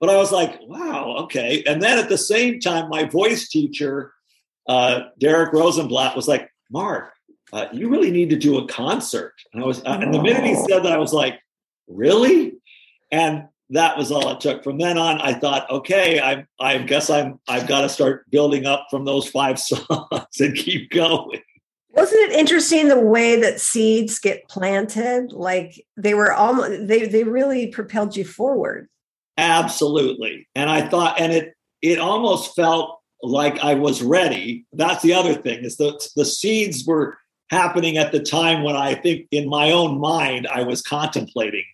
But 0.00 0.10
I 0.10 0.16
was 0.16 0.32
like, 0.32 0.58
wow, 0.62 1.18
okay. 1.20 1.62
And 1.64 1.80
then 1.80 1.96
at 1.96 2.08
the 2.08 2.18
same 2.18 2.58
time, 2.58 2.88
my 2.88 3.04
voice 3.04 3.48
teacher, 3.48 4.12
uh, 4.68 5.02
Derek 5.20 5.52
Rosenblatt, 5.52 6.16
was 6.16 6.26
like, 6.26 6.50
Mark, 6.72 7.12
uh, 7.52 7.66
you 7.72 7.88
really 7.88 8.10
need 8.10 8.30
to 8.30 8.36
do 8.36 8.58
a 8.58 8.66
concert. 8.66 9.34
And 9.52 9.62
I 9.62 9.66
was, 9.66 9.78
uh, 9.84 9.98
and 10.02 10.12
the 10.12 10.20
minute 10.20 10.42
he 10.42 10.56
said 10.56 10.80
that, 10.80 10.92
I 10.92 10.98
was 10.98 11.12
like, 11.12 11.38
really? 11.86 12.54
And 13.12 13.46
that 13.72 13.96
was 13.96 14.12
all 14.12 14.30
it 14.30 14.40
took. 14.40 14.62
From 14.62 14.78
then 14.78 14.98
on, 14.98 15.20
I 15.20 15.32
thought, 15.32 15.68
okay, 15.70 16.20
I, 16.20 16.46
I 16.60 16.78
guess 16.78 17.08
I'm, 17.10 17.40
I've 17.48 17.66
got 17.66 17.80
to 17.82 17.88
start 17.88 18.30
building 18.30 18.66
up 18.66 18.86
from 18.90 19.04
those 19.04 19.28
five 19.28 19.58
songs 19.58 20.40
and 20.40 20.54
keep 20.54 20.90
going. 20.90 21.40
Wasn't 21.90 22.30
it 22.30 22.38
interesting 22.38 22.88
the 22.88 23.00
way 23.00 23.40
that 23.40 23.60
seeds 23.60 24.18
get 24.18 24.48
planted? 24.48 25.32
Like 25.32 25.84
they 25.96 26.14
were 26.14 26.32
almost, 26.32 26.86
they, 26.86 27.06
they 27.06 27.24
really 27.24 27.66
propelled 27.66 28.16
you 28.16 28.24
forward. 28.24 28.88
Absolutely. 29.36 30.48
And 30.54 30.70
I 30.70 30.88
thought, 30.88 31.20
and 31.20 31.32
it, 31.32 31.54
it 31.80 31.98
almost 31.98 32.54
felt 32.54 33.00
like 33.22 33.58
I 33.60 33.74
was 33.74 34.02
ready. 34.02 34.66
That's 34.72 35.02
the 35.02 35.14
other 35.14 35.34
thing 35.34 35.64
is 35.64 35.76
the, 35.76 36.00
the 36.16 36.24
seeds 36.24 36.84
were 36.86 37.18
happening 37.50 37.98
at 37.98 38.12
the 38.12 38.20
time 38.20 38.62
when 38.62 38.76
I 38.76 38.94
think 38.94 39.28
in 39.30 39.48
my 39.48 39.70
own 39.70 40.00
mind, 40.00 40.46
I 40.46 40.62
was 40.62 40.82
contemplating 40.82 41.64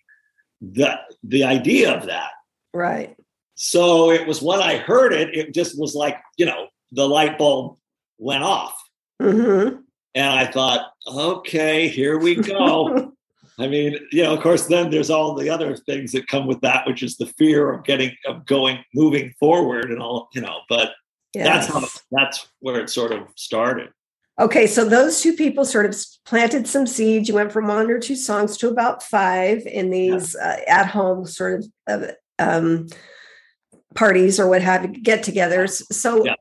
the, 0.61 0.99
the 1.23 1.43
idea 1.43 1.95
of 1.95 2.05
that. 2.07 2.31
Right. 2.73 3.15
So 3.55 4.11
it 4.11 4.25
was 4.25 4.41
when 4.41 4.61
I 4.61 4.77
heard 4.77 5.13
it, 5.13 5.35
it 5.35 5.53
just 5.53 5.77
was 5.77 5.95
like, 5.95 6.17
you 6.37 6.45
know, 6.45 6.67
the 6.91 7.07
light 7.07 7.37
bulb 7.37 7.77
went 8.17 8.43
off. 8.43 8.75
Mm-hmm. 9.21 9.81
And 10.15 10.27
I 10.27 10.45
thought, 10.45 10.91
okay, 11.07 11.87
here 11.87 12.17
we 12.17 12.35
go. 12.35 13.13
I 13.59 13.67
mean, 13.67 13.97
you 14.11 14.23
know, 14.23 14.33
of 14.33 14.41
course, 14.41 14.67
then 14.67 14.89
there's 14.89 15.09
all 15.09 15.35
the 15.35 15.49
other 15.49 15.75
things 15.75 16.13
that 16.13 16.27
come 16.27 16.47
with 16.47 16.61
that, 16.61 16.87
which 16.87 17.03
is 17.03 17.17
the 17.17 17.25
fear 17.25 17.69
of 17.73 17.83
getting, 17.83 18.15
of 18.25 18.45
going, 18.45 18.79
moving 18.95 19.33
forward 19.37 19.91
and 19.91 20.01
all, 20.01 20.29
you 20.33 20.39
know, 20.39 20.61
but 20.69 20.93
yes. 21.33 21.67
that's 21.67 21.67
how, 21.67 22.01
that's 22.11 22.47
where 22.59 22.79
it 22.79 22.89
sort 22.89 23.11
of 23.11 23.27
started. 23.35 23.89
Okay, 24.39 24.67
so 24.67 24.85
those 24.85 25.21
two 25.21 25.33
people 25.33 25.65
sort 25.65 25.85
of 25.85 25.95
planted 26.25 26.65
some 26.65 26.87
seeds. 26.87 27.27
You 27.27 27.35
went 27.35 27.51
from 27.51 27.67
one 27.67 27.91
or 27.91 27.99
two 27.99 28.15
songs 28.15 28.55
to 28.57 28.69
about 28.69 29.03
five 29.03 29.65
in 29.65 29.89
these 29.89 30.35
yeah. 30.39 30.47
uh, 30.47 30.71
at 30.79 30.87
home 30.87 31.25
sort 31.25 31.65
of 31.87 32.03
uh, 32.03 32.11
um, 32.39 32.87
parties 33.95 34.39
or 34.39 34.47
what 34.47 34.61
have 34.61 34.83
you, 34.83 35.01
get 35.01 35.25
togethers. 35.25 35.83
So 35.91 36.23
yeah. 36.25 36.35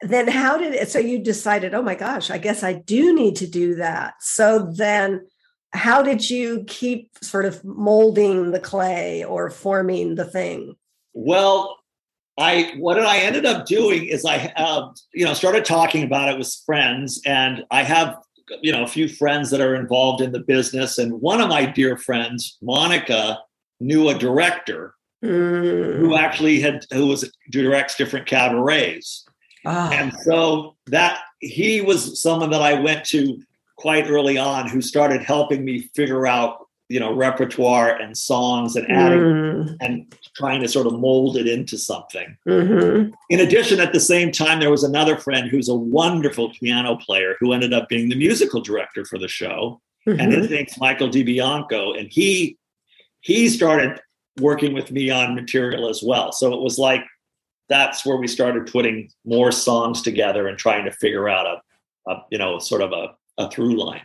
then 0.00 0.28
how 0.28 0.58
did 0.58 0.74
it? 0.74 0.90
So 0.90 1.00
you 1.00 1.18
decided, 1.18 1.74
oh 1.74 1.82
my 1.82 1.96
gosh, 1.96 2.30
I 2.30 2.38
guess 2.38 2.62
I 2.62 2.74
do 2.74 3.14
need 3.14 3.34
to 3.36 3.48
do 3.48 3.74
that. 3.76 4.14
So 4.20 4.70
then 4.72 5.26
how 5.72 6.02
did 6.02 6.30
you 6.30 6.64
keep 6.68 7.10
sort 7.20 7.46
of 7.46 7.64
molding 7.64 8.52
the 8.52 8.60
clay 8.60 9.24
or 9.24 9.50
forming 9.50 10.14
the 10.14 10.24
thing? 10.24 10.74
Well, 11.14 11.79
I 12.40 12.72
what 12.78 12.98
I 12.98 13.18
ended 13.18 13.44
up 13.44 13.66
doing 13.66 14.06
is 14.06 14.24
I 14.24 14.52
uh, 14.56 14.90
you 15.12 15.24
know 15.24 15.34
started 15.34 15.64
talking 15.64 16.02
about 16.02 16.28
it 16.28 16.38
with 16.38 16.52
friends, 16.64 17.20
and 17.26 17.64
I 17.70 17.82
have 17.82 18.16
you 18.62 18.72
know 18.72 18.82
a 18.82 18.88
few 18.88 19.08
friends 19.08 19.50
that 19.50 19.60
are 19.60 19.74
involved 19.74 20.22
in 20.22 20.32
the 20.32 20.40
business, 20.40 20.98
and 20.98 21.20
one 21.20 21.40
of 21.40 21.48
my 21.48 21.66
dear 21.66 21.96
friends, 21.96 22.56
Monica, 22.62 23.38
knew 23.78 24.08
a 24.08 24.14
director 24.14 24.94
mm. 25.22 25.98
who 25.98 26.16
actually 26.16 26.60
had 26.60 26.86
who 26.92 27.06
was 27.06 27.30
directs 27.50 27.96
different 27.96 28.26
cabarets, 28.26 29.26
oh. 29.66 29.90
and 29.92 30.12
so 30.22 30.76
that 30.86 31.20
he 31.40 31.82
was 31.82 32.20
someone 32.20 32.50
that 32.50 32.62
I 32.62 32.80
went 32.80 33.04
to 33.06 33.38
quite 33.76 34.08
early 34.08 34.38
on 34.38 34.68
who 34.68 34.80
started 34.80 35.22
helping 35.22 35.64
me 35.64 35.90
figure 35.94 36.26
out 36.26 36.68
you 36.88 36.98
know 36.98 37.14
repertoire 37.14 37.96
and 37.96 38.16
songs 38.16 38.76
and 38.76 38.90
adding 38.90 39.20
mm. 39.20 39.76
and 39.80 40.14
trying 40.36 40.60
to 40.60 40.68
sort 40.68 40.86
of 40.86 40.98
mold 40.98 41.36
it 41.36 41.46
into 41.46 41.76
something 41.76 42.36
mm-hmm. 42.46 43.10
in 43.30 43.40
addition 43.40 43.80
at 43.80 43.92
the 43.92 44.00
same 44.00 44.30
time 44.30 44.60
there 44.60 44.70
was 44.70 44.84
another 44.84 45.16
friend 45.16 45.48
who's 45.48 45.68
a 45.68 45.74
wonderful 45.74 46.50
piano 46.50 46.96
player 46.96 47.36
who 47.40 47.52
ended 47.52 47.72
up 47.72 47.88
being 47.88 48.08
the 48.08 48.16
musical 48.16 48.60
director 48.60 49.04
for 49.04 49.18
the 49.18 49.28
show 49.28 49.80
mm-hmm. 50.06 50.20
and 50.20 50.32
his 50.32 50.50
name's 50.50 50.78
michael 50.78 51.08
dibianco 51.08 51.98
and 51.98 52.08
he 52.10 52.56
he 53.20 53.48
started 53.48 54.00
working 54.40 54.72
with 54.72 54.90
me 54.90 55.10
on 55.10 55.34
material 55.34 55.88
as 55.88 56.02
well 56.02 56.32
so 56.32 56.52
it 56.52 56.60
was 56.60 56.78
like 56.78 57.04
that's 57.68 58.04
where 58.04 58.16
we 58.16 58.26
started 58.26 58.70
putting 58.70 59.08
more 59.24 59.52
songs 59.52 60.02
together 60.02 60.48
and 60.48 60.58
trying 60.58 60.84
to 60.84 60.90
figure 60.92 61.28
out 61.28 61.46
a, 61.46 62.10
a 62.10 62.22
you 62.30 62.38
know 62.38 62.58
sort 62.58 62.82
of 62.82 62.92
a 62.92 63.14
a 63.40 63.50
through 63.50 63.76
line. 63.76 64.02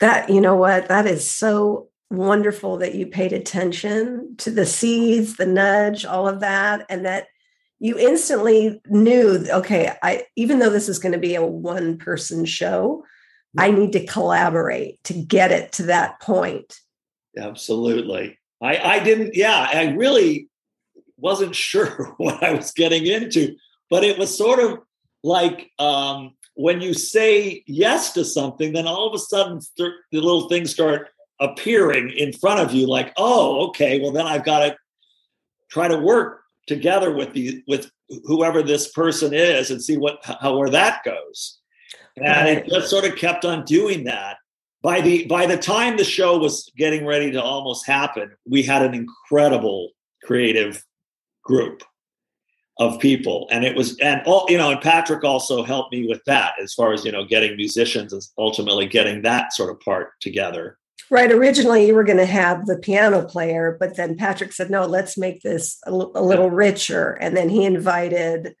That, 0.00 0.28
you 0.28 0.40
know 0.40 0.56
what, 0.56 0.88
that 0.88 1.06
is 1.06 1.30
so 1.30 1.88
wonderful 2.12 2.78
that 2.78 2.94
you 2.94 3.06
paid 3.06 3.32
attention 3.32 4.34
to 4.38 4.50
the 4.50 4.66
seeds, 4.66 5.36
the 5.36 5.46
nudge, 5.46 6.04
all 6.04 6.28
of 6.28 6.40
that, 6.40 6.86
and 6.88 7.04
that 7.06 7.28
you 7.80 7.98
instantly 7.98 8.80
knew, 8.86 9.44
okay, 9.50 9.92
I 10.02 10.26
even 10.36 10.60
though 10.60 10.70
this 10.70 10.88
is 10.88 10.98
going 10.98 11.12
to 11.12 11.18
be 11.18 11.34
a 11.34 11.44
one 11.44 11.98
person 11.98 12.44
show, 12.44 13.04
I 13.58 13.70
need 13.70 13.92
to 13.92 14.06
collaborate 14.06 15.02
to 15.04 15.14
get 15.14 15.50
it 15.50 15.72
to 15.72 15.84
that 15.84 16.20
point. 16.20 16.78
Absolutely. 17.36 18.38
I, 18.62 18.78
I 18.78 18.98
didn't, 19.00 19.34
yeah, 19.34 19.68
I 19.72 19.90
really 19.92 20.48
wasn't 21.16 21.56
sure 21.70 22.14
what 22.18 22.42
I 22.42 22.52
was 22.52 22.72
getting 22.72 23.06
into, 23.06 23.56
but 23.90 24.04
it 24.04 24.18
was 24.18 24.36
sort 24.36 24.60
of 24.60 24.78
like 25.24 25.70
um, 25.78 26.34
when 26.54 26.80
you 26.80 26.94
say 26.94 27.64
yes 27.66 28.12
to 28.12 28.24
something, 28.24 28.72
then 28.72 28.86
all 28.86 29.08
of 29.08 29.14
a 29.14 29.18
sudden 29.18 29.60
the 29.76 29.92
little 30.12 30.48
things 30.48 30.70
start 30.70 31.08
appearing 31.42 32.10
in 32.10 32.32
front 32.32 32.60
of 32.60 32.72
you, 32.72 32.86
like, 32.86 33.12
oh, 33.16 33.68
okay, 33.68 34.00
well 34.00 34.12
then 34.12 34.26
I've 34.26 34.44
got 34.44 34.60
to 34.60 34.76
try 35.70 35.88
to 35.88 35.98
work 35.98 36.42
together 36.66 37.12
with 37.12 37.32
the 37.32 37.62
with 37.66 37.90
whoever 38.24 38.62
this 38.62 38.92
person 38.92 39.34
is 39.34 39.70
and 39.70 39.82
see 39.82 39.96
what 39.96 40.18
how 40.22 40.56
where 40.56 40.70
that 40.70 41.02
goes. 41.04 41.58
And 42.16 42.48
it 42.48 42.68
just 42.68 42.90
sort 42.90 43.04
of 43.04 43.16
kept 43.16 43.44
on 43.44 43.64
doing 43.64 44.04
that. 44.04 44.36
By 44.82 45.00
the 45.00 45.26
by 45.26 45.46
the 45.46 45.56
time 45.56 45.96
the 45.96 46.04
show 46.04 46.38
was 46.38 46.70
getting 46.76 47.06
ready 47.06 47.30
to 47.32 47.42
almost 47.42 47.86
happen, 47.86 48.32
we 48.46 48.62
had 48.62 48.82
an 48.82 48.94
incredible 48.94 49.90
creative 50.24 50.84
group 51.42 51.82
of 52.78 52.98
people 52.98 53.46
and 53.50 53.64
it 53.64 53.76
was 53.76 53.98
and 53.98 54.22
all 54.24 54.46
you 54.48 54.56
know 54.56 54.70
and 54.70 54.80
patrick 54.80 55.22
also 55.24 55.62
helped 55.62 55.92
me 55.92 56.08
with 56.08 56.22
that 56.24 56.54
as 56.60 56.72
far 56.72 56.92
as 56.92 57.04
you 57.04 57.12
know 57.12 57.24
getting 57.24 57.54
musicians 57.54 58.12
and 58.14 58.22
ultimately 58.38 58.86
getting 58.86 59.20
that 59.20 59.52
sort 59.52 59.68
of 59.68 59.78
part 59.80 60.12
together 60.20 60.78
right 61.10 61.30
originally 61.30 61.86
you 61.86 61.94
were 61.94 62.04
going 62.04 62.18
to 62.18 62.26
have 62.26 62.66
the 62.66 62.78
piano 62.78 63.24
player 63.24 63.76
but 63.78 63.96
then 63.96 64.16
patrick 64.16 64.52
said 64.52 64.70
no 64.70 64.86
let's 64.86 65.16
make 65.18 65.42
this 65.42 65.78
a, 65.86 65.90
l- 65.90 66.12
a 66.14 66.22
little 66.22 66.50
richer 66.50 67.12
and 67.12 67.36
then 67.36 67.48
he 67.48 67.64
invited 67.64 68.54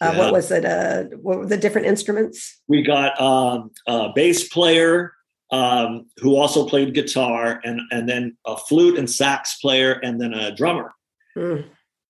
uh, 0.00 0.12
yeah. 0.12 0.18
what 0.18 0.32
was 0.32 0.50
it 0.50 0.64
uh, 0.64 1.04
what 1.22 1.38
were 1.38 1.46
the 1.46 1.56
different 1.56 1.86
instruments? 1.86 2.60
We 2.68 2.82
got 2.82 3.18
um, 3.18 3.70
a 3.86 4.10
bass 4.14 4.46
player 4.46 5.14
um, 5.50 6.04
who 6.18 6.36
also 6.36 6.68
played 6.68 6.92
guitar 6.92 7.62
and 7.64 7.80
and 7.90 8.06
then 8.06 8.36
a 8.44 8.58
flute 8.58 8.98
and 8.98 9.10
sax 9.10 9.56
player 9.58 9.92
and 9.92 10.20
then 10.20 10.34
a 10.34 10.54
drummer. 10.54 10.94
Mm 11.34 11.64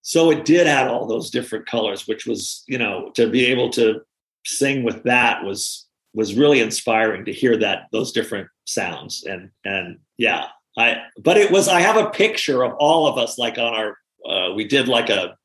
so 0.06 0.30
it 0.30 0.44
did 0.44 0.68
add 0.68 0.87
all 0.87 1.04
those 1.04 1.30
different 1.30 1.66
colors 1.66 2.06
which 2.06 2.26
was 2.26 2.62
you 2.68 2.78
know 2.78 3.11
to 3.14 3.28
be 3.28 3.46
able 3.46 3.68
to 3.68 4.00
sing 4.46 4.85
with 4.85 5.02
that 5.02 5.44
was 5.44 5.86
was 6.16 6.35
really 6.35 6.61
inspiring 6.61 7.25
to 7.25 7.32
hear 7.32 7.56
that 7.56 7.87
those 7.92 8.12
different 8.12 8.49
sounds 8.64 9.25
and 9.25 9.50
and 9.64 9.99
yeah 10.18 10.46
i 10.76 10.96
but 11.23 11.37
it 11.37 11.50
was 11.50 11.68
i 11.68 11.80
have 11.80 11.96
a 11.96 12.11
picture 12.11 12.64
of 12.64 12.73
all 12.78 13.06
of 13.06 13.18
us 13.18 13.38
like 13.38 13.58
on 13.58 13.75
our 13.75 13.96
uh, 14.28 14.52
we 14.54 14.66
did 14.66 14.88
like 14.88 15.08
a 15.08 15.37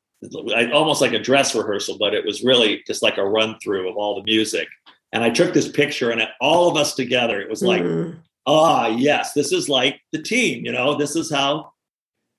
almost 0.72 1.00
like 1.00 1.12
a 1.12 1.18
dress 1.18 1.54
rehearsal 1.54 1.96
but 1.98 2.14
it 2.14 2.24
was 2.24 2.42
really 2.42 2.82
just 2.86 3.02
like 3.02 3.18
a 3.18 3.28
run 3.28 3.56
through 3.62 3.88
of 3.88 3.96
all 3.96 4.16
the 4.16 4.24
music 4.24 4.66
and 5.12 5.22
i 5.22 5.30
took 5.30 5.54
this 5.54 5.68
picture 5.68 6.10
and 6.10 6.26
all 6.40 6.68
of 6.68 6.76
us 6.76 6.94
together 6.94 7.40
it 7.40 7.48
was 7.48 7.62
like 7.62 7.82
mm. 7.82 8.16
ah 8.46 8.88
yes 8.88 9.32
this 9.34 9.52
is 9.52 9.68
like 9.68 10.00
the 10.10 10.22
team 10.22 10.64
you 10.64 10.72
know 10.72 10.96
this 10.96 11.14
is 11.14 11.30
how 11.30 11.72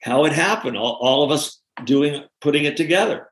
how 0.02 0.26
it 0.26 0.34
happened 0.34 0.78
all, 0.78 0.98
all 1.02 1.24
of 1.24 1.32
us 1.32 1.62
doing 1.84 2.24
putting 2.42 2.66
it 2.66 2.78
together. 2.78 3.30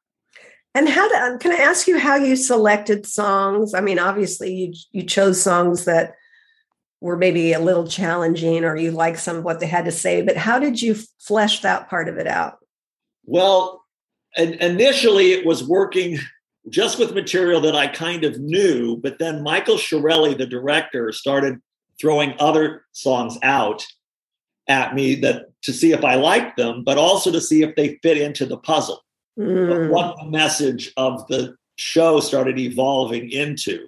And 0.74 0.88
how 0.88 1.08
to, 1.08 1.34
um, 1.34 1.40
can 1.40 1.52
I 1.52 1.64
ask 1.64 1.88
you 1.88 2.00
how 2.00 2.16
you 2.16 2.36
selected 2.36 3.06
songs? 3.06 3.74
I 3.74 3.82
mean, 3.82 4.00
obviously 4.00 4.54
you 4.54 4.74
you 4.92 5.04
chose 5.04 5.42
songs 5.42 5.86
that 5.86 6.16
were 7.02 7.18
maybe 7.18 7.52
a 7.52 7.60
little 7.60 7.88
challenging 7.88 8.64
or 8.64 8.76
you 8.78 8.92
like 8.92 9.18
some 9.18 9.38
of 9.38 9.44
what 9.44 9.60
they 9.60 9.68
had 9.68 9.86
to 9.86 9.92
say, 9.92 10.22
but 10.22 10.38
how 10.38 10.60
did 10.60 10.82
you 10.82 10.96
flesh 11.20 11.62
that 11.62 11.90
part 11.90 12.08
of 12.08 12.18
it 12.18 12.28
out? 12.28 12.60
Well, 13.26 13.84
initially 14.38 15.34
it 15.34 15.46
was 15.46 15.68
working 15.68 16.20
just 16.70 17.00
with 17.00 17.14
material 17.14 17.60
that 17.62 17.76
I 17.76 17.88
kind 17.88 18.24
of 18.24 18.40
knew, 18.40 18.98
but 18.98 19.18
then 19.18 19.42
Michael 19.42 19.78
Shirelli, 19.78 20.38
the 20.38 20.46
director, 20.46 21.12
started 21.12 21.60
throwing 22.00 22.36
other 22.40 22.86
songs 22.92 23.38
out 23.42 23.84
at 24.68 24.94
me 24.94 25.16
that 25.16 25.48
to 25.64 25.74
see 25.74 25.92
if 25.92 26.06
I 26.06 26.16
liked 26.16 26.58
them, 26.58 26.84
but 26.84 26.98
also 26.98 27.32
to 27.32 27.42
see 27.42 27.64
if 27.64 27.76
they 27.76 28.00
fit 28.04 28.18
into 28.18 28.46
the 28.46 28.58
puzzle. 28.58 29.02
Mm. 29.40 29.90
What 29.90 30.18
the 30.18 30.30
message 30.30 30.92
of 30.98 31.28
the 31.28 31.56
show 31.76 32.20
started 32.20 32.60
evolving 32.60 33.32
into. 33.32 33.88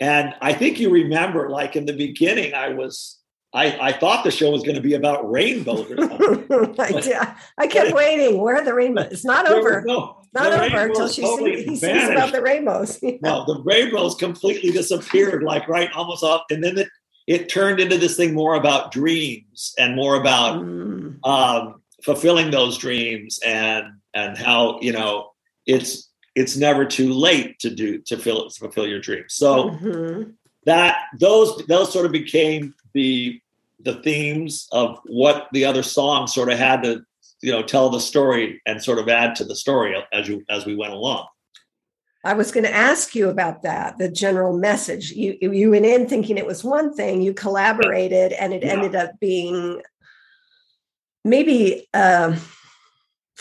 And 0.00 0.34
I 0.40 0.52
think 0.52 0.80
you 0.80 0.90
remember, 0.90 1.50
like 1.50 1.76
in 1.76 1.86
the 1.86 1.92
beginning, 1.92 2.54
I 2.54 2.70
was 2.70 3.22
I, 3.54 3.88
I 3.88 3.92
thought 3.92 4.24
the 4.24 4.30
show 4.30 4.50
was 4.50 4.62
going 4.62 4.76
to 4.76 4.80
be 4.80 4.94
about 4.94 5.30
rainbows 5.30 5.90
or 5.90 5.96
something. 5.96 7.12
I, 7.58 7.66
kept 7.66 7.94
waiting. 7.94 8.40
Where 8.40 8.56
are 8.56 8.64
the 8.64 8.72
rainbows? 8.72 9.08
It's 9.12 9.24
not 9.26 9.46
over. 9.46 9.82
No, 9.84 10.22
not 10.32 10.52
over 10.54 10.86
until 10.86 11.08
she 11.08 11.20
totally 11.20 11.62
sings, 11.64 11.80
sings 11.80 12.08
about 12.08 12.32
the 12.32 12.40
rainbows. 12.40 12.98
Yeah. 13.02 13.18
No, 13.20 13.44
the 13.44 13.60
rainbows 13.62 14.14
completely 14.14 14.70
disappeared, 14.70 15.42
like 15.42 15.68
right 15.68 15.92
almost 15.92 16.24
off. 16.24 16.42
And 16.50 16.64
then 16.64 16.78
it, 16.78 16.88
it 17.26 17.48
turned 17.50 17.78
into 17.78 17.98
this 17.98 18.16
thing 18.16 18.32
more 18.32 18.54
about 18.54 18.90
dreams 18.90 19.74
and 19.78 19.96
more 19.96 20.16
about 20.16 20.62
mm. 20.62 21.18
um, 21.24 21.82
fulfilling 22.02 22.50
those 22.50 22.78
dreams 22.78 23.38
and 23.44 23.86
and 24.14 24.36
how 24.36 24.78
you 24.80 24.92
know 24.92 25.30
it's 25.66 26.10
it's 26.34 26.56
never 26.56 26.84
too 26.84 27.12
late 27.12 27.58
to 27.58 27.70
do 27.70 27.98
to, 27.98 28.16
fill, 28.16 28.48
to 28.48 28.58
fulfill 28.58 28.86
your 28.86 29.00
dreams. 29.00 29.34
So 29.34 29.70
mm-hmm. 29.70 30.30
that 30.64 30.96
those 31.18 31.64
those 31.66 31.92
sort 31.92 32.06
of 32.06 32.12
became 32.12 32.74
the 32.94 33.40
the 33.80 33.96
themes 34.02 34.68
of 34.72 35.00
what 35.06 35.48
the 35.52 35.64
other 35.64 35.82
songs 35.82 36.34
sort 36.34 36.50
of 36.50 36.58
had 36.58 36.82
to 36.84 37.04
you 37.40 37.50
know 37.52 37.62
tell 37.62 37.90
the 37.90 38.00
story 38.00 38.62
and 38.66 38.82
sort 38.82 38.98
of 38.98 39.08
add 39.08 39.34
to 39.36 39.44
the 39.44 39.56
story 39.56 39.94
as 40.12 40.28
you 40.28 40.44
as 40.48 40.64
we 40.64 40.76
went 40.76 40.92
along 40.92 41.26
i 42.24 42.32
was 42.32 42.52
going 42.52 42.62
to 42.62 42.72
ask 42.72 43.16
you 43.16 43.28
about 43.28 43.62
that 43.62 43.98
the 43.98 44.08
general 44.08 44.56
message 44.56 45.10
you 45.10 45.36
you 45.40 45.70
went 45.70 45.84
in 45.84 46.06
thinking 46.06 46.38
it 46.38 46.46
was 46.46 46.62
one 46.62 46.94
thing 46.94 47.20
you 47.20 47.34
collaborated 47.34 48.32
and 48.32 48.52
it 48.52 48.62
yeah. 48.62 48.70
ended 48.70 48.94
up 48.94 49.10
being 49.18 49.82
maybe 51.24 51.88
um, 51.94 52.36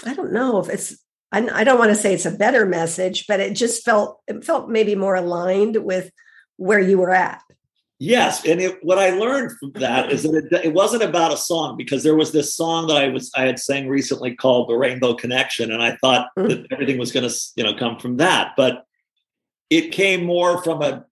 i 0.05 0.13
don't 0.13 0.34
know 0.34 0.60
if 0.60 0.70
it's 0.70 0.98
I, 1.34 1.63
don't 1.63 1.79
want 1.79 1.91
to 1.91 1.96
say 1.96 2.13
it's 2.13 2.25
a 2.25 2.31
better 2.31 2.65
message 2.65 3.25
but 3.25 3.39
it 3.39 3.55
just 3.55 3.86
felt 3.86 4.20
it 4.27 4.43
felt 4.43 4.70
maybe 4.70 4.96
more 4.96 5.15
aligned 5.15 5.77
with 5.77 6.12
where 6.58 6.79
you 6.79 6.98
were 6.98 7.12
at 7.12 7.41
Yes, 8.03 8.43
and 8.48 8.60
it, 8.60 8.84
what 8.84 8.98
I 8.98 9.12
learned 9.12 9.51
from 9.60 9.74
that 9.74 10.12
is 10.12 10.24
that 10.24 10.48
it, 10.51 10.65
it, 10.65 10.74
wasn't 10.74 11.03
about 11.03 11.31
a 11.31 11.38
song 11.38 11.77
because 11.77 12.01
there 12.01 12.15
was 12.15 12.31
this 12.31 12.55
song 12.55 12.88
that 12.88 12.98
I 12.98 13.10
was 13.10 13.29
I 13.36 13.46
had 13.46 13.60
sang 13.60 13.88
recently 13.88 14.36
called 14.36 14.70
"The 14.70 14.74
Rainbow 14.74 15.13
Connection," 15.13 15.72
and 15.72 15.84
I 15.84 15.98
thought 15.98 16.29
mm. 16.36 16.50
that 16.50 16.65
everything 16.72 16.98
was 16.98 17.12
going 17.12 17.29
to 17.29 17.36
you 17.55 17.63
know 17.63 17.75
come 17.75 18.00
from 18.00 18.17
that, 18.17 18.53
but 18.58 18.86
it 19.70 19.91
came 19.91 20.25
more 20.25 20.63
from 20.63 20.81
a 20.81 21.05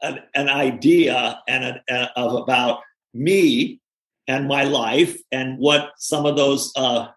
an, 0.00 0.20
an 0.34 0.48
idea 0.48 1.38
and 1.46 1.64
a, 1.64 1.82
a, 1.90 2.10
of 2.16 2.42
about 2.42 2.80
me 3.12 3.80
and 4.26 4.48
my 4.48 4.64
life 4.64 5.18
and 5.30 5.58
what 5.58 5.90
some 5.98 6.24
of 6.24 6.36
those 6.36 6.72
uh, 6.76 7.08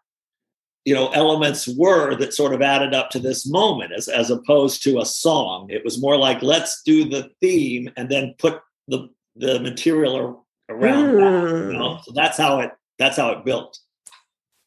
you 0.85 0.93
know 0.93 1.09
elements 1.09 1.67
were 1.67 2.15
that 2.15 2.33
sort 2.33 2.53
of 2.53 2.61
added 2.61 2.93
up 2.93 3.09
to 3.09 3.19
this 3.19 3.47
moment 3.47 3.91
as 3.91 4.07
as 4.07 4.29
opposed 4.29 4.83
to 4.83 4.99
a 4.99 5.05
song. 5.05 5.67
It 5.69 5.83
was 5.83 5.99
more 5.99 6.17
like 6.17 6.41
let's 6.41 6.81
do 6.83 7.09
the 7.09 7.29
theme 7.41 7.89
and 7.97 8.09
then 8.09 8.35
put 8.37 8.61
the 8.87 9.09
the 9.35 9.59
material 9.59 10.45
around 10.69 11.15
mm. 11.15 11.19
that. 11.19 11.73
You 11.73 11.77
know? 11.77 11.95
Hmm. 11.95 12.03
So 12.03 12.11
that's 12.13 12.37
how 12.37 12.59
it 12.59 12.71
that's 12.99 13.17
how 13.17 13.31
it 13.31 13.43
built. 13.43 13.77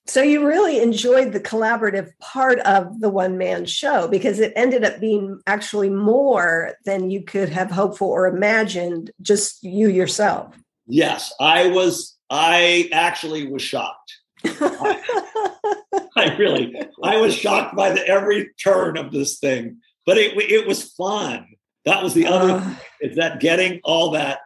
So 0.07 0.23
you 0.23 0.47
really 0.47 0.81
enjoyed 0.81 1.33
the 1.33 1.41
collaborative 1.41 2.11
part 2.19 2.61
of 2.61 2.99
the 3.01 3.11
one 3.11 3.37
man 3.37 3.67
show 3.67 4.09
because 4.09 4.41
it 4.41 4.55
ended 4.57 4.83
up 4.83 5.01
being 5.01 5.39
actually 5.47 5.91
more 5.91 6.73
than 6.87 7.11
you 7.11 7.23
could 7.23 7.51
have 7.51 7.71
hoped 7.71 7.99
for 7.99 8.25
or 8.25 8.35
imagined 8.35 9.11
just 9.21 9.63
you 9.63 9.89
yourself. 9.89 10.57
Yes, 10.87 11.33
I 11.39 11.69
was 11.69 12.17
I 12.31 12.89
actually 12.91 13.51
was 13.51 13.63
shocked. 13.63 14.18
I, 14.45 16.35
really 16.39 16.75
I 17.03 17.17
was 17.21 17.35
shocked 17.35 17.77
by 17.77 17.91
the 17.91 18.07
every 18.07 18.51
turn 18.63 18.97
of 18.97 19.13
this 19.13 19.39
thing, 19.39 19.79
but 20.07 20.19
it 20.19 20.37
it 20.37 20.67
was 20.67 20.85
fun. 20.93 21.47
That 21.85 22.03
was 22.03 22.15
the 22.15 22.27
other 22.27 22.53
uh, 22.53 22.75
is 23.01 23.17
that 23.17 23.41
getting 23.41 23.81
all 23.85 24.11
that 24.13 24.41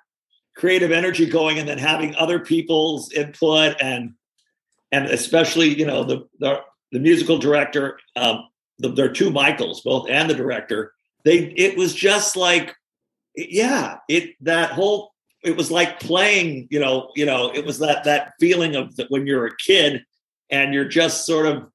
creative 0.56 0.92
energy 0.92 1.26
going 1.26 1.58
and 1.58 1.68
then 1.68 1.78
having 1.78 2.14
other 2.16 2.38
people's 2.38 3.10
input 3.12 3.76
and 3.80 4.14
and 4.90 5.06
especially 5.06 5.68
you 5.76 5.86
know 5.86 6.04
the 6.04 6.28
the, 6.38 6.60
the 6.92 6.98
musical 6.98 7.38
director 7.38 7.98
um 8.16 8.48
the, 8.78 8.88
there 8.88 9.06
are 9.06 9.12
two 9.12 9.30
michaels 9.30 9.80
both 9.80 10.08
and 10.10 10.28
the 10.28 10.34
director 10.34 10.92
they 11.24 11.52
it 11.56 11.76
was 11.76 11.94
just 11.94 12.36
like 12.36 12.74
yeah 13.34 13.96
it 14.08 14.34
that 14.40 14.70
whole 14.70 15.11
it 15.42 15.56
was 15.56 15.70
like 15.70 16.00
playing 16.00 16.68
you 16.70 16.78
know 16.78 17.10
you 17.16 17.26
know 17.26 17.50
it 17.52 17.64
was 17.64 17.78
that 17.78 18.04
that 18.04 18.32
feeling 18.38 18.76
of 18.76 18.94
that 18.96 19.10
when 19.10 19.26
you're 19.26 19.46
a 19.46 19.56
kid 19.56 20.04
and 20.50 20.72
you're 20.72 20.88
just 20.88 21.26
sort 21.26 21.46
of 21.46 21.66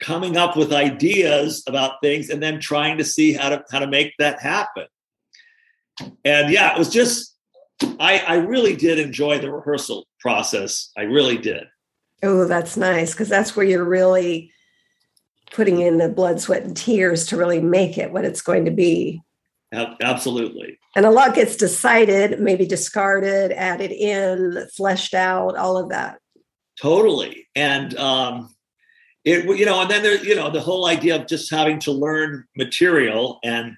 coming 0.00 0.36
up 0.36 0.56
with 0.56 0.72
ideas 0.72 1.62
about 1.66 2.00
things 2.02 2.30
and 2.30 2.42
then 2.42 2.58
trying 2.58 2.98
to 2.98 3.04
see 3.04 3.32
how 3.32 3.50
to 3.50 3.62
how 3.70 3.78
to 3.78 3.86
make 3.86 4.14
that 4.18 4.40
happen. 4.40 4.86
And 6.24 6.50
yeah 6.50 6.72
it 6.72 6.78
was 6.78 6.88
just 6.88 7.36
i 7.98 8.18
i 8.26 8.34
really 8.34 8.74
did 8.74 8.98
enjoy 8.98 9.38
the 9.38 9.52
rehearsal 9.52 10.06
process. 10.18 10.90
I 10.96 11.02
really 11.02 11.38
did. 11.38 11.64
Oh 12.22 12.46
that's 12.46 12.76
nice 12.76 13.12
because 13.12 13.28
that's 13.28 13.54
where 13.54 13.66
you're 13.66 13.84
really 13.84 14.52
putting 15.52 15.80
in 15.80 15.98
the 15.98 16.08
blood 16.08 16.40
sweat 16.40 16.62
and 16.62 16.76
tears 16.76 17.26
to 17.26 17.36
really 17.36 17.60
make 17.60 17.98
it 17.98 18.12
what 18.12 18.24
it's 18.24 18.40
going 18.40 18.64
to 18.64 18.70
be 18.70 19.20
absolutely. 19.72 20.78
And 20.96 21.06
a 21.06 21.10
lot 21.10 21.34
gets 21.34 21.56
decided 21.56 22.40
maybe 22.40 22.66
discarded 22.66 23.52
added 23.52 23.92
in 23.92 24.66
fleshed 24.76 25.14
out 25.14 25.56
all 25.56 25.76
of 25.76 25.90
that. 25.90 26.18
Totally. 26.80 27.46
And 27.54 27.96
um 27.98 28.54
it 29.24 29.44
you 29.58 29.66
know 29.66 29.82
and 29.82 29.90
then 29.90 30.02
there 30.02 30.22
you 30.24 30.34
know 30.34 30.50
the 30.50 30.60
whole 30.60 30.86
idea 30.86 31.16
of 31.16 31.26
just 31.26 31.50
having 31.50 31.78
to 31.78 31.92
learn 31.92 32.44
material 32.56 33.38
and 33.44 33.76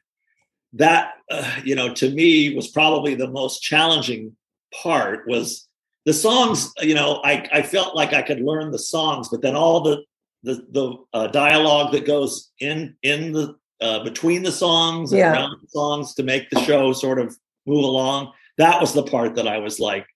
that 0.72 1.14
uh, 1.30 1.56
you 1.64 1.74
know 1.74 1.92
to 1.92 2.10
me 2.10 2.54
was 2.54 2.68
probably 2.68 3.14
the 3.14 3.28
most 3.28 3.60
challenging 3.60 4.36
part 4.82 5.26
was 5.26 5.68
the 6.06 6.12
songs 6.12 6.72
you 6.80 6.94
know 6.94 7.20
i 7.24 7.46
i 7.52 7.62
felt 7.62 7.96
like 7.96 8.12
i 8.12 8.22
could 8.22 8.40
learn 8.40 8.70
the 8.70 8.78
songs 8.78 9.28
but 9.28 9.42
then 9.42 9.56
all 9.56 9.80
the 9.80 10.02
the 10.44 10.64
the 10.70 10.94
uh, 11.12 11.26
dialogue 11.28 11.92
that 11.92 12.06
goes 12.06 12.52
in 12.60 12.96
in 13.02 13.32
the 13.32 13.54
uh, 13.82 14.04
between 14.04 14.42
the 14.42 14.52
songs 14.52 15.12
yeah. 15.12 15.28
and 15.28 15.36
around 15.36 15.56
the 15.60 15.68
songs 15.68 16.14
to 16.14 16.22
make 16.22 16.48
the 16.50 16.60
show 16.60 16.92
sort 16.92 17.18
of 17.18 17.36
move 17.66 17.84
along 17.84 18.32
that 18.58 18.80
was 18.80 18.92
the 18.92 19.02
part 19.02 19.34
that 19.34 19.48
i 19.48 19.58
was 19.58 19.80
like 19.80 20.06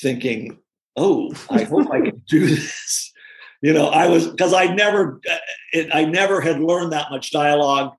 thinking 0.00 0.58
oh 0.96 1.32
i 1.50 1.62
hope 1.62 1.90
i 1.90 2.00
can 2.00 2.22
do 2.28 2.46
this 2.54 3.12
you 3.62 3.72
know 3.72 3.88
i 3.88 4.06
was 4.06 4.28
because 4.28 4.52
i 4.52 4.66
never 4.66 5.20
uh, 5.30 5.36
it, 5.72 5.88
i 5.94 6.04
never 6.04 6.40
had 6.40 6.60
learned 6.60 6.92
that 6.92 7.10
much 7.10 7.30
dialogue 7.30 7.92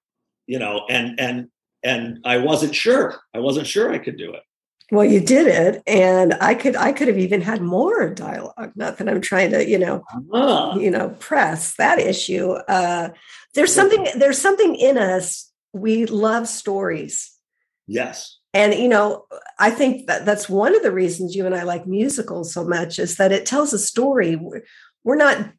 you 0.47 0.59
know 0.59 0.85
and 0.89 1.19
and 1.19 1.47
and 1.83 2.19
i 2.25 2.37
wasn't 2.37 2.73
sure 2.73 3.19
i 3.33 3.39
wasn't 3.39 3.67
sure 3.67 3.91
i 3.91 3.97
could 3.97 4.17
do 4.17 4.33
it 4.33 4.43
well 4.91 5.05
you 5.05 5.19
did 5.19 5.47
it 5.47 5.83
and 5.85 6.33
i 6.41 6.53
could 6.53 6.75
i 6.75 6.91
could 6.91 7.07
have 7.07 7.17
even 7.17 7.41
had 7.41 7.61
more 7.61 8.09
dialogue 8.09 8.71
not 8.75 8.97
that 8.97 9.07
i'm 9.07 9.21
trying 9.21 9.51
to 9.51 9.67
you 9.67 9.77
know 9.77 10.03
uh-huh. 10.33 10.77
you 10.79 10.89
know 10.89 11.09
press 11.19 11.75
that 11.75 11.99
issue 11.99 12.51
uh 12.67 13.09
there's 13.55 13.73
something 13.73 14.07
there's 14.17 14.39
something 14.39 14.75
in 14.75 14.97
us 14.97 15.51
we 15.73 16.05
love 16.05 16.47
stories 16.47 17.31
yes 17.87 18.37
and 18.53 18.73
you 18.73 18.87
know 18.87 19.25
i 19.57 19.69
think 19.69 20.07
that 20.07 20.25
that's 20.25 20.49
one 20.49 20.75
of 20.75 20.83
the 20.83 20.91
reasons 20.91 21.35
you 21.35 21.45
and 21.45 21.55
i 21.55 21.63
like 21.63 21.85
musicals 21.87 22.53
so 22.53 22.63
much 22.63 22.99
is 22.99 23.15
that 23.17 23.31
it 23.31 23.45
tells 23.45 23.73
a 23.73 23.79
story 23.79 24.39
we're 25.03 25.15
not 25.15 25.51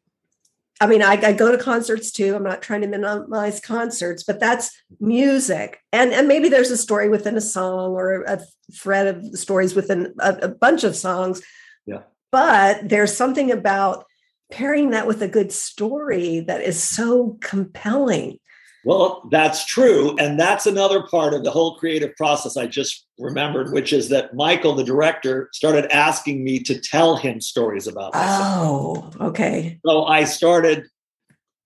I 0.81 0.87
mean, 0.87 1.03
I, 1.03 1.11
I, 1.11 1.33
go 1.33 1.51
to 1.51 1.63
concerts 1.63 2.11
too. 2.11 2.35
I'm 2.35 2.43
not 2.43 2.63
trying 2.63 2.81
to 2.81 2.87
minimize 2.87 3.59
concerts, 3.59 4.23
but 4.23 4.39
that's 4.39 4.75
music. 4.99 5.79
And, 5.93 6.11
and 6.11 6.27
maybe 6.27 6.49
there's 6.49 6.71
a 6.71 6.77
story 6.77 7.07
within 7.07 7.37
a 7.37 7.41
song 7.41 7.91
or 7.91 8.23
a 8.23 8.41
thread 8.73 9.05
of 9.05 9.37
stories 9.37 9.75
within 9.75 10.15
a, 10.19 10.33
a 10.41 10.47
bunch 10.47 10.83
of 10.83 10.95
songs. 10.95 11.43
Yeah. 11.85 11.99
But 12.31 12.89
there's 12.89 13.15
something 13.15 13.51
about 13.51 14.05
pairing 14.51 14.91
that 14.91 15.07
with 15.07 15.21
a 15.21 15.27
good 15.27 15.51
story 15.51 16.41
that 16.41 16.61
is 16.61 16.81
so 16.81 17.37
compelling. 17.41 18.37
Well, 18.83 19.27
that's 19.31 19.65
true. 19.65 20.15
And 20.17 20.39
that's 20.39 20.65
another 20.65 21.03
part 21.03 21.33
of 21.33 21.43
the 21.43 21.51
whole 21.51 21.77
creative 21.77 22.15
process 22.15 22.57
I 22.57 22.65
just 22.65 23.05
remembered, 23.19 23.71
which 23.71 23.93
is 23.93 24.09
that 24.09 24.33
Michael, 24.35 24.73
the 24.73 24.83
director, 24.83 25.49
started 25.53 25.91
asking 25.91 26.43
me 26.43 26.59
to 26.63 26.79
tell 26.79 27.15
him 27.15 27.41
stories 27.41 27.87
about 27.87 28.13
myself. 28.13 29.15
Oh, 29.19 29.27
okay. 29.27 29.79
So 29.85 30.05
I 30.05 30.23
started 30.23 30.87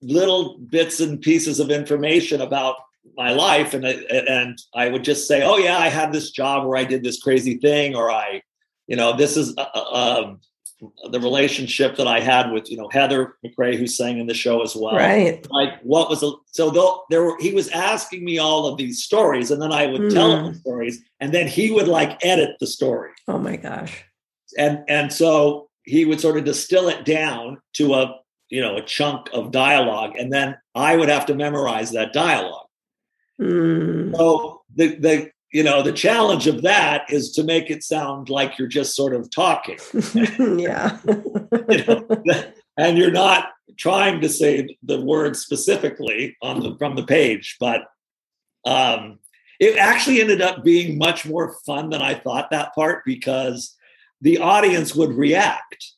little 0.02 0.58
bits 0.58 1.00
and 1.00 1.22
pieces 1.22 1.60
of 1.60 1.72
information 1.72 2.42
about 2.42 2.76
my 3.16 3.32
life. 3.32 3.74
And, 3.74 3.86
and 3.86 4.60
I 4.74 4.90
would 4.90 5.06
just 5.06 5.26
say, 5.26 5.42
oh, 5.42 5.58
yeah, 5.58 5.78
I 5.78 5.88
had 5.88 6.12
this 6.12 6.32
job 6.32 6.68
where 6.68 6.78
I 6.78 6.84
did 6.84 7.02
this 7.04 7.22
crazy 7.22 7.58
thing, 7.58 7.96
or 7.96 8.12
I, 8.12 8.42
you 8.88 8.98
know, 8.98 9.16
this 9.16 9.38
is, 9.38 9.54
uh, 9.58 9.66
uh 9.74 10.24
um, 10.26 10.42
the 11.10 11.20
relationship 11.20 11.96
that 11.96 12.08
I 12.08 12.20
had 12.20 12.52
with 12.52 12.70
you 12.70 12.78
know 12.78 12.90
Heather 12.90 13.36
McRae, 13.46 13.76
who 13.76 13.88
sang 13.88 14.20
in 14.20 14.28
the 14.28 14.34
show 14.34 14.62
as 14.62 14.76
well. 14.76 14.96
Right. 14.96 15.46
Like 15.50 15.80
what 15.82 16.10
was 16.10 16.22
a, 16.24 16.32
so 16.48 16.70
though 16.70 17.04
there 17.10 17.24
were 17.24 17.38
he 17.40 17.54
was 17.54 17.70
asking 17.70 18.26
me 18.26 18.38
all 18.38 18.68
of 18.68 18.78
these 18.78 19.04
stories, 19.04 19.52
and 19.52 19.62
then 19.62 19.72
I 19.72 19.88
would 19.88 20.02
mm. 20.02 20.14
tell 20.14 20.36
him 20.36 20.46
the 20.46 20.52
hmm. 20.52 20.58
stories, 20.58 21.02
and 21.20 21.34
then 21.34 21.48
he 21.48 21.72
would 21.72 21.88
like 21.88 22.24
edit 22.26 22.58
the 22.60 22.68
story. 22.68 23.12
Oh 23.28 23.40
my 23.40 23.56
gosh. 23.56 24.04
And 24.58 24.84
and 24.88 25.12
so 25.12 25.70
he 25.84 26.06
would 26.06 26.20
sort 26.20 26.38
of 26.38 26.44
distill 26.44 26.90
it 26.90 27.06
down 27.06 27.62
to 27.74 27.94
a 27.94 28.20
you 28.50 28.62
know 28.62 28.76
a 28.76 28.82
chunk 28.82 29.30
of 29.34 29.52
dialogue, 29.52 30.16
and 30.18 30.32
then 30.32 30.58
I 30.74 30.98
would 30.98 31.10
have 31.10 31.26
to 31.28 31.36
memorize 31.36 31.92
that 31.92 32.14
dialogue. 32.14 32.68
Mm. 33.40 34.16
So 34.16 34.62
the 34.76 34.96
the 34.96 35.32
you 35.52 35.64
know 35.64 35.82
the 35.82 35.94
challenge 35.94 36.48
of 36.48 36.62
that 36.64 37.04
is 37.10 37.32
to 37.34 37.44
make 37.44 37.70
it 37.70 37.84
sound 37.84 38.30
like 38.30 38.58
you're 38.58 38.68
just 38.68 38.96
sort 38.96 39.14
of 39.14 39.30
talking. 39.30 39.78
Yeah. 40.60 40.98
You 41.70 41.86
know, 41.86 42.08
and 42.78 42.98
you're 42.98 43.12
not 43.12 43.50
trying 43.78 44.22
to 44.22 44.30
say 44.30 44.78
the 44.84 45.02
word 45.02 45.36
specifically 45.36 46.38
on 46.42 46.60
the 46.62 46.76
from 46.78 46.96
the 46.96 47.06
page 47.06 47.58
but 47.60 47.82
um 48.66 49.20
it 49.60 49.78
actually 49.78 50.22
ended 50.22 50.42
up 50.42 50.64
being 50.64 50.98
much 50.98 51.26
more 51.26 51.56
fun 51.66 51.90
than 51.90 52.02
i 52.02 52.14
thought 52.14 52.52
that 52.52 52.74
part 52.74 53.04
because 53.06 53.76
the 54.22 54.38
audience 54.38 54.96
would 54.96 55.14
react. 55.14 55.92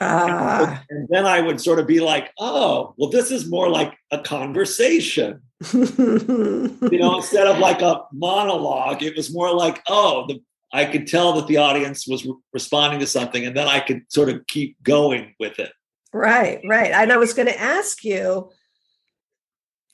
Ah. 0.00 0.84
and 0.90 1.08
then 1.08 1.24
i 1.26 1.40
would 1.40 1.60
sort 1.60 1.78
of 1.78 1.86
be 1.86 2.00
like 2.00 2.30
oh 2.38 2.94
well 2.98 3.10
this 3.10 3.30
is 3.30 3.48
more 3.48 3.68
like 3.70 3.96
a 4.10 4.18
conversation 4.18 5.40
you 5.72 6.98
know, 6.98 7.16
instead 7.16 7.46
of 7.46 7.58
like 7.58 7.80
a 7.80 8.02
monologue, 8.12 9.02
it 9.02 9.16
was 9.16 9.32
more 9.32 9.52
like, 9.54 9.82
oh, 9.88 10.26
the, 10.26 10.42
I 10.72 10.84
could 10.84 11.06
tell 11.06 11.32
that 11.34 11.46
the 11.46 11.56
audience 11.56 12.06
was 12.06 12.26
re- 12.26 12.34
responding 12.52 13.00
to 13.00 13.06
something, 13.06 13.46
and 13.46 13.56
then 13.56 13.66
I 13.66 13.80
could 13.80 14.02
sort 14.08 14.28
of 14.28 14.46
keep 14.46 14.82
going 14.82 15.34
with 15.40 15.58
it. 15.58 15.72
Right, 16.12 16.60
right. 16.66 16.92
And 16.92 17.12
I 17.12 17.16
was 17.16 17.32
going 17.32 17.48
to 17.48 17.60
ask 17.60 18.04
you. 18.04 18.50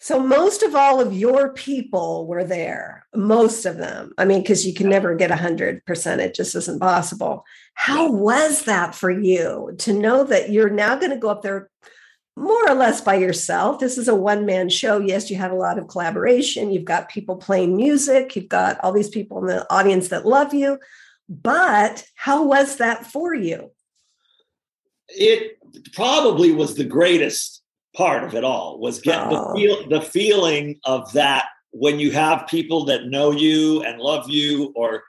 So 0.00 0.18
most 0.18 0.64
of 0.64 0.74
all 0.74 1.00
of 1.00 1.16
your 1.16 1.52
people 1.52 2.26
were 2.26 2.42
there, 2.42 3.06
most 3.14 3.64
of 3.64 3.76
them. 3.76 4.12
I 4.18 4.24
mean, 4.24 4.40
because 4.40 4.66
you 4.66 4.74
can 4.74 4.88
never 4.88 5.14
get 5.14 5.30
a 5.30 5.36
hundred 5.36 5.84
percent; 5.86 6.20
it 6.20 6.34
just 6.34 6.56
isn't 6.56 6.80
possible. 6.80 7.44
How 7.74 8.10
was 8.10 8.64
that 8.64 8.96
for 8.96 9.12
you 9.12 9.76
to 9.78 9.92
know 9.92 10.24
that 10.24 10.50
you're 10.50 10.70
now 10.70 10.96
going 10.96 11.12
to 11.12 11.18
go 11.18 11.28
up 11.28 11.42
there 11.42 11.70
more 12.36 12.68
or 12.68 12.74
less 12.74 13.00
by 13.00 13.14
yourself. 13.14 13.78
This 13.78 13.98
is 13.98 14.08
a 14.08 14.14
one 14.14 14.46
man 14.46 14.68
show. 14.68 14.98
Yes, 14.98 15.30
you 15.30 15.36
have 15.36 15.52
a 15.52 15.56
lot 15.56 15.78
of 15.78 15.88
collaboration. 15.88 16.72
You've 16.72 16.84
got 16.84 17.10
people 17.10 17.36
playing 17.36 17.76
music. 17.76 18.34
You've 18.34 18.48
got 18.48 18.78
all 18.80 18.92
these 18.92 19.10
people 19.10 19.38
in 19.38 19.46
the 19.46 19.70
audience 19.72 20.08
that 20.08 20.26
love 20.26 20.54
you. 20.54 20.78
But 21.28 22.04
how 22.14 22.44
was 22.44 22.76
that 22.76 23.06
for 23.06 23.34
you? 23.34 23.70
It 25.08 25.58
probably 25.92 26.52
was 26.52 26.74
the 26.74 26.84
greatest 26.84 27.62
part 27.94 28.24
of 28.24 28.34
it 28.34 28.44
all 28.44 28.78
was 28.78 29.00
get 29.00 29.20
oh. 29.20 29.52
the 29.52 29.60
feel 29.60 29.88
the 29.90 30.00
feeling 30.00 30.80
of 30.84 31.12
that 31.12 31.44
when 31.72 31.98
you 31.98 32.10
have 32.10 32.46
people 32.46 32.86
that 32.86 33.04
know 33.06 33.30
you 33.30 33.82
and 33.82 34.00
love 34.00 34.30
you 34.30 34.72
or 34.74 35.02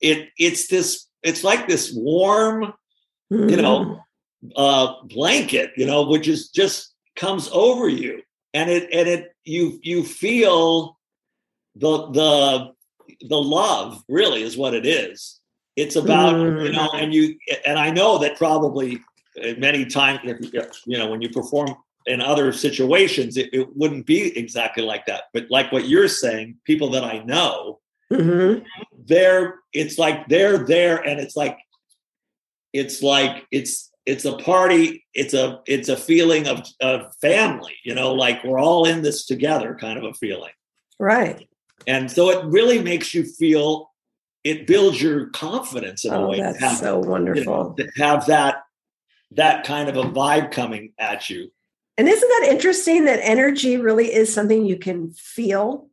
it 0.00 0.28
it's 0.38 0.68
this 0.68 1.08
it's 1.24 1.42
like 1.42 1.66
this 1.66 1.92
warm 1.92 2.72
mm-hmm. 3.32 3.48
you 3.48 3.56
know 3.56 3.80
mm-hmm 3.80 4.00
uh, 4.56 4.94
blanket, 5.04 5.72
you 5.76 5.86
know, 5.86 6.06
which 6.06 6.28
is 6.28 6.48
just 6.48 6.94
comes 7.16 7.48
over 7.52 7.88
you, 7.88 8.22
and 8.54 8.70
it 8.70 8.88
and 8.92 9.08
it 9.08 9.34
you 9.44 9.78
you 9.82 10.02
feel 10.02 10.98
the 11.76 12.06
the 12.10 12.72
the 13.28 13.40
love 13.40 14.02
really 14.08 14.42
is 14.42 14.56
what 14.56 14.74
it 14.74 14.86
is. 14.86 15.40
It's 15.76 15.96
about 15.96 16.34
mm. 16.34 16.64
you 16.64 16.72
know, 16.72 16.90
and 16.94 17.14
you 17.14 17.36
and 17.66 17.78
I 17.78 17.90
know 17.90 18.18
that 18.18 18.36
probably 18.36 19.00
many 19.58 19.84
times 19.84 20.20
you 20.86 20.98
know 20.98 21.10
when 21.10 21.22
you 21.22 21.28
perform 21.28 21.74
in 22.06 22.20
other 22.20 22.52
situations 22.52 23.36
it, 23.36 23.52
it, 23.52 23.68
wouldn't 23.76 24.06
be 24.06 24.36
exactly 24.36 24.82
like 24.82 25.06
that 25.06 25.24
but 25.32 25.46
like 25.50 25.70
what 25.70 25.88
you're 25.88 26.08
saying 26.08 26.56
people 26.64 26.90
that 26.90 27.04
i 27.04 27.18
know 27.24 27.78
mm-hmm. 28.12 28.64
they're 29.06 29.56
it's 29.72 29.98
like 29.98 30.26
they're 30.28 30.58
there 30.58 30.96
and 30.96 31.20
it's 31.20 31.36
like 31.36 31.58
it's 32.72 33.02
like 33.02 33.46
it's 33.50 33.89
it's 34.06 34.24
a 34.24 34.36
party 34.38 35.04
it's 35.14 35.34
a 35.34 35.60
it's 35.66 35.88
a 35.88 35.96
feeling 35.96 36.48
of, 36.48 36.66
of 36.80 37.14
family 37.16 37.76
you 37.84 37.94
know 37.94 38.12
like 38.12 38.42
we're 38.44 38.58
all 38.58 38.86
in 38.86 39.02
this 39.02 39.26
together 39.26 39.76
kind 39.80 39.98
of 39.98 40.04
a 40.04 40.14
feeling. 40.14 40.52
Right. 40.98 41.48
And 41.86 42.10
so 42.10 42.30
it 42.30 42.44
really 42.44 42.80
makes 42.80 43.14
you 43.14 43.24
feel 43.24 43.90
it 44.44 44.66
builds 44.66 45.02
your 45.02 45.26
confidence 45.30 46.04
in 46.04 46.12
oh, 46.12 46.24
a 46.24 46.28
way 46.28 46.40
that's 46.40 46.60
have, 46.60 46.76
so 46.76 46.98
wonderful 46.98 47.74
you 47.78 47.84
know, 47.84 47.90
to 47.90 48.02
have 48.02 48.26
that 48.26 48.62
that 49.32 49.64
kind 49.64 49.88
of 49.88 49.96
a 49.96 50.08
vibe 50.08 50.50
coming 50.50 50.92
at 50.98 51.30
you. 51.30 51.50
And 51.96 52.08
isn't 52.08 52.28
that 52.28 52.48
interesting 52.50 53.04
that 53.04 53.20
energy 53.22 53.76
really 53.76 54.12
is 54.12 54.32
something 54.32 54.64
you 54.64 54.78
can 54.78 55.10
feel 55.12 55.89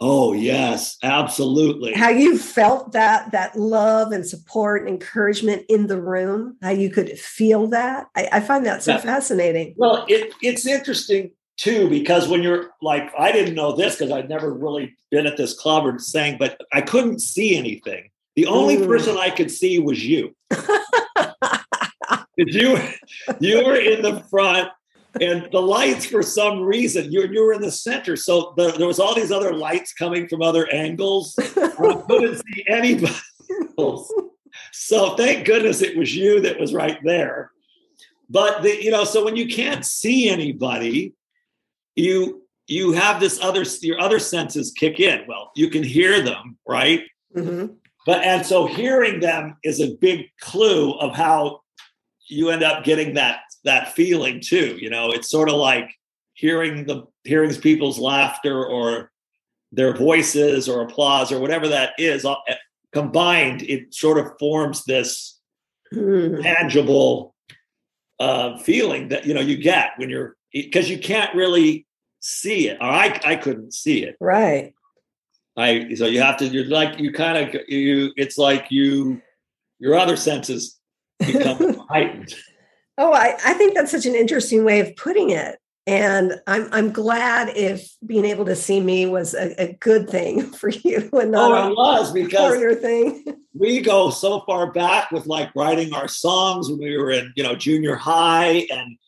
Oh 0.00 0.32
yes, 0.32 0.96
absolutely. 1.02 1.92
How 1.92 2.10
you 2.10 2.38
felt 2.38 2.92
that 2.92 3.32
that 3.32 3.58
love 3.58 4.12
and 4.12 4.24
support 4.24 4.82
and 4.82 4.90
encouragement 4.90 5.64
in 5.68 5.88
the 5.88 6.00
room, 6.00 6.56
how 6.62 6.70
you 6.70 6.88
could 6.88 7.18
feel 7.18 7.66
that. 7.68 8.06
I, 8.14 8.28
I 8.34 8.40
find 8.40 8.64
that 8.66 8.84
so 8.84 8.92
yeah. 8.92 8.98
fascinating. 8.98 9.74
Well, 9.76 10.04
it, 10.08 10.32
it's 10.40 10.66
interesting 10.66 11.32
too 11.56 11.90
because 11.90 12.28
when 12.28 12.44
you're 12.44 12.70
like, 12.80 13.10
I 13.18 13.32
didn't 13.32 13.56
know 13.56 13.74
this 13.74 13.96
because 13.96 14.12
I'd 14.12 14.28
never 14.28 14.54
really 14.54 14.94
been 15.10 15.26
at 15.26 15.36
this 15.36 15.58
club 15.58 15.84
or 15.84 15.98
sang, 15.98 16.38
but 16.38 16.60
I 16.72 16.80
couldn't 16.80 17.18
see 17.18 17.56
anything. 17.56 18.10
The 18.36 18.46
only 18.46 18.76
mm. 18.76 18.86
person 18.86 19.16
I 19.16 19.30
could 19.30 19.50
see 19.50 19.80
was 19.80 20.06
you. 20.06 20.32
you 22.36 22.78
you 23.40 23.64
were 23.64 23.74
in 23.74 24.02
the 24.02 24.22
front 24.30 24.70
and 25.20 25.48
the 25.52 25.60
lights 25.60 26.06
for 26.06 26.22
some 26.22 26.60
reason 26.60 27.10
you, 27.10 27.26
you 27.26 27.44
were 27.44 27.52
in 27.52 27.60
the 27.60 27.70
center. 27.70 28.16
So 28.16 28.54
the, 28.56 28.72
there 28.72 28.86
was 28.86 28.98
all 28.98 29.14
these 29.14 29.32
other 29.32 29.54
lights 29.54 29.92
coming 29.92 30.28
from 30.28 30.42
other 30.42 30.70
angles. 30.72 31.34
I 31.38 32.02
couldn't 32.08 32.42
see 32.42 32.64
anybody 32.68 33.14
else. 33.78 34.12
so 34.72 35.16
thank 35.16 35.46
goodness 35.46 35.82
it 35.82 35.96
was 35.96 36.14
you 36.14 36.40
that 36.42 36.58
was 36.58 36.74
right 36.74 36.98
there. 37.04 37.52
But 38.30 38.62
the 38.62 38.82
you 38.82 38.90
know 38.90 39.04
so 39.04 39.24
when 39.24 39.36
you 39.36 39.48
can't 39.48 39.84
see 39.84 40.28
anybody 40.28 41.14
you 41.96 42.42
you 42.66 42.92
have 42.92 43.18
this 43.20 43.40
other 43.42 43.64
your 43.80 44.00
other 44.00 44.18
senses 44.18 44.72
kick 44.72 45.00
in. 45.00 45.24
Well 45.26 45.50
you 45.54 45.70
can 45.70 45.82
hear 45.82 46.22
them 46.22 46.58
right? 46.66 47.04
Mm-hmm. 47.36 47.74
but 48.06 48.24
and 48.24 48.44
so 48.44 48.66
hearing 48.66 49.20
them 49.20 49.56
is 49.62 49.80
a 49.80 49.94
big 49.96 50.30
clue 50.40 50.92
of 50.92 51.14
how 51.14 51.60
you 52.26 52.48
end 52.48 52.62
up 52.62 52.84
getting 52.84 53.14
that 53.14 53.40
that 53.64 53.94
feeling 53.94 54.40
too. 54.40 54.78
You 54.80 54.90
know, 54.90 55.10
it's 55.10 55.30
sort 55.30 55.48
of 55.48 55.56
like 55.56 55.90
hearing 56.34 56.86
the 56.86 57.04
hearing 57.24 57.54
people's 57.54 57.98
laughter 57.98 58.64
or 58.64 59.10
their 59.72 59.94
voices 59.94 60.68
or 60.68 60.82
applause 60.82 61.30
or 61.32 61.40
whatever 61.40 61.68
that 61.68 61.92
is 61.98 62.24
uh, 62.24 62.36
combined. 62.92 63.62
It 63.62 63.94
sort 63.94 64.18
of 64.18 64.38
forms 64.38 64.84
this 64.84 65.38
mm. 65.92 66.42
tangible 66.42 67.34
uh, 68.18 68.58
feeling 68.58 69.08
that 69.08 69.26
you 69.26 69.34
know 69.34 69.40
you 69.40 69.56
get 69.56 69.92
when 69.96 70.10
you're 70.10 70.36
because 70.52 70.88
you 70.88 70.98
can't 70.98 71.34
really 71.34 71.86
see 72.20 72.68
it. 72.68 72.78
Or 72.80 72.86
I 72.86 73.20
I 73.24 73.36
couldn't 73.36 73.74
see 73.74 74.04
it. 74.04 74.16
Right. 74.20 74.72
I 75.56 75.94
so 75.94 76.06
you 76.06 76.20
have 76.20 76.36
to 76.38 76.46
you're 76.46 76.66
like 76.66 76.98
you 77.00 77.12
kind 77.12 77.48
of 77.48 77.62
you 77.68 78.12
it's 78.16 78.38
like 78.38 78.70
you 78.70 79.20
your 79.78 79.96
other 79.96 80.16
senses 80.16 80.78
become 81.18 81.78
heightened. 81.88 82.34
Oh, 82.98 83.12
I, 83.12 83.36
I 83.44 83.54
think 83.54 83.74
that's 83.74 83.92
such 83.92 84.06
an 84.06 84.16
interesting 84.16 84.64
way 84.64 84.80
of 84.80 84.94
putting 84.96 85.30
it. 85.30 85.58
And 85.86 86.38
I'm 86.46 86.68
I'm 86.70 86.92
glad 86.92 87.56
if 87.56 87.90
being 88.04 88.26
able 88.26 88.44
to 88.44 88.54
see 88.54 88.78
me 88.78 89.06
was 89.06 89.32
a, 89.32 89.58
a 89.58 89.72
good 89.80 90.10
thing 90.10 90.42
for 90.52 90.68
you 90.68 91.08
and 91.12 91.30
not 91.30 91.52
oh, 91.52 91.70
it 91.70 91.74
was 91.74 92.12
because 92.12 92.80
thing. 92.80 93.24
We 93.54 93.80
go 93.80 94.10
so 94.10 94.42
far 94.46 94.70
back 94.70 95.10
with 95.10 95.26
like 95.26 95.52
writing 95.56 95.92
our 95.92 96.06
songs 96.06 96.68
when 96.68 96.78
we 96.78 96.96
were 96.96 97.10
in 97.10 97.32
you 97.34 97.42
know 97.42 97.56
junior 97.56 97.96
high 97.96 98.66
and 98.70 98.98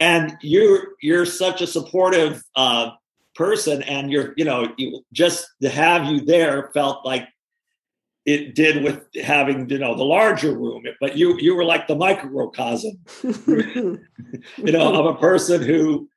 and 0.00 0.36
you're 0.42 0.88
you're 1.00 1.24
such 1.24 1.62
a 1.62 1.66
supportive 1.66 2.42
uh, 2.56 2.90
person 3.34 3.82
and 3.82 4.10
you're 4.10 4.34
you 4.36 4.44
know 4.44 4.72
you, 4.76 5.02
just 5.12 5.46
to 5.62 5.68
have 5.68 6.06
you 6.06 6.20
there 6.20 6.70
felt 6.74 7.06
like 7.06 7.28
it 8.28 8.54
did 8.54 8.84
with 8.84 9.06
having 9.22 9.68
you 9.70 9.78
know 9.78 9.94
the 9.94 10.04
larger 10.04 10.52
room 10.52 10.84
but 11.00 11.16
you 11.16 11.38
you 11.40 11.56
were 11.56 11.64
like 11.64 11.86
the 11.86 11.96
microcosm. 11.96 12.98
You 14.58 14.72
know 14.72 14.92
of 15.00 15.06
a 15.06 15.18
person 15.18 15.62
who 15.62 16.08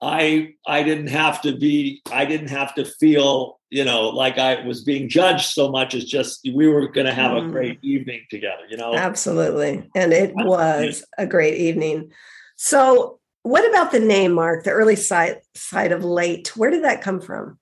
i 0.00 0.54
i 0.66 0.82
didn't 0.82 1.08
have 1.08 1.42
to 1.42 1.54
be 1.56 2.00
i 2.10 2.24
didn't 2.24 2.48
have 2.48 2.74
to 2.76 2.84
feel 2.84 3.58
you 3.70 3.84
know 3.84 4.08
like 4.08 4.38
i 4.38 4.64
was 4.64 4.84
being 4.84 5.08
judged 5.08 5.50
so 5.50 5.70
much 5.70 5.94
as 5.94 6.04
just 6.04 6.48
we 6.54 6.68
were 6.68 6.88
going 6.88 7.06
to 7.06 7.12
have 7.12 7.32
mm. 7.32 7.46
a 7.46 7.50
great 7.50 7.78
evening 7.82 8.22
together 8.30 8.62
you 8.70 8.76
know? 8.76 8.94
Absolutely. 8.94 9.88
And 9.94 10.12
it 10.12 10.32
was 10.34 11.04
a 11.18 11.26
great 11.26 11.58
evening. 11.58 12.12
So 12.56 13.20
what 13.42 13.68
about 13.68 13.92
the 13.92 14.00
name 14.00 14.32
mark 14.32 14.64
the 14.64 14.70
early 14.70 14.96
side 14.96 15.40
side 15.54 15.92
of 15.92 16.04
late? 16.04 16.56
Where 16.56 16.70
did 16.70 16.84
that 16.84 17.02
come 17.02 17.20
from 17.20 17.58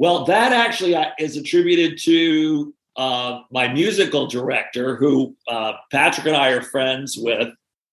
well, 0.00 0.24
that 0.24 0.54
actually 0.54 0.96
uh, 0.96 1.10
is 1.18 1.36
attributed 1.36 1.98
to 2.04 2.72
uh, 2.96 3.40
my 3.50 3.68
musical 3.68 4.26
director, 4.26 4.96
who 4.96 5.36
uh, 5.46 5.74
Patrick 5.92 6.26
and 6.26 6.34
I 6.34 6.52
are 6.52 6.62
friends 6.62 7.18
with, 7.18 7.50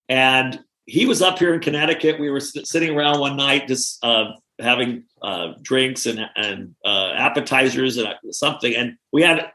and 0.08 0.58
he 0.86 1.06
was 1.06 1.22
up 1.22 1.38
here 1.38 1.54
in 1.54 1.60
Connecticut. 1.60 2.18
We 2.18 2.30
were 2.30 2.40
sitting 2.40 2.96
around 2.96 3.20
one 3.20 3.36
night, 3.36 3.68
just 3.68 4.02
uh, 4.06 4.32
having 4.58 5.04
uh, 5.22 5.56
drinks 5.62 6.06
and 6.06 6.22
and 6.38 6.74
uh, 6.86 7.12
appetizers 7.12 7.98
and 7.98 8.08
something, 8.32 8.74
and 8.74 8.96
we 9.12 9.22
had. 9.22 9.52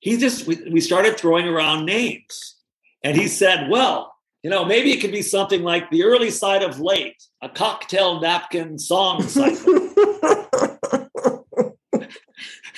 He 0.00 0.16
just 0.16 0.48
we, 0.48 0.56
we 0.72 0.80
started 0.80 1.18
throwing 1.18 1.46
around 1.46 1.86
names, 1.86 2.56
and 3.04 3.16
he 3.16 3.28
said, 3.28 3.70
"Well, 3.70 4.12
you 4.42 4.50
know, 4.50 4.64
maybe 4.64 4.90
it 4.90 5.00
could 5.00 5.12
be 5.12 5.22
something 5.22 5.62
like 5.62 5.88
the 5.90 6.02
early 6.02 6.30
side 6.30 6.64
of 6.64 6.80
late, 6.80 7.22
a 7.40 7.48
cocktail 7.48 8.20
napkin 8.20 8.76
song 8.76 9.22
cycle." 9.22 9.86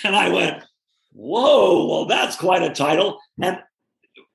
and 0.04 0.16
I 0.16 0.28
went, 0.28 0.64
"Whoa! 1.12 1.86
Well, 1.86 2.04
that's 2.06 2.36
quite 2.36 2.62
a 2.62 2.70
title." 2.70 3.20
Hmm. 3.36 3.44
And 3.44 3.58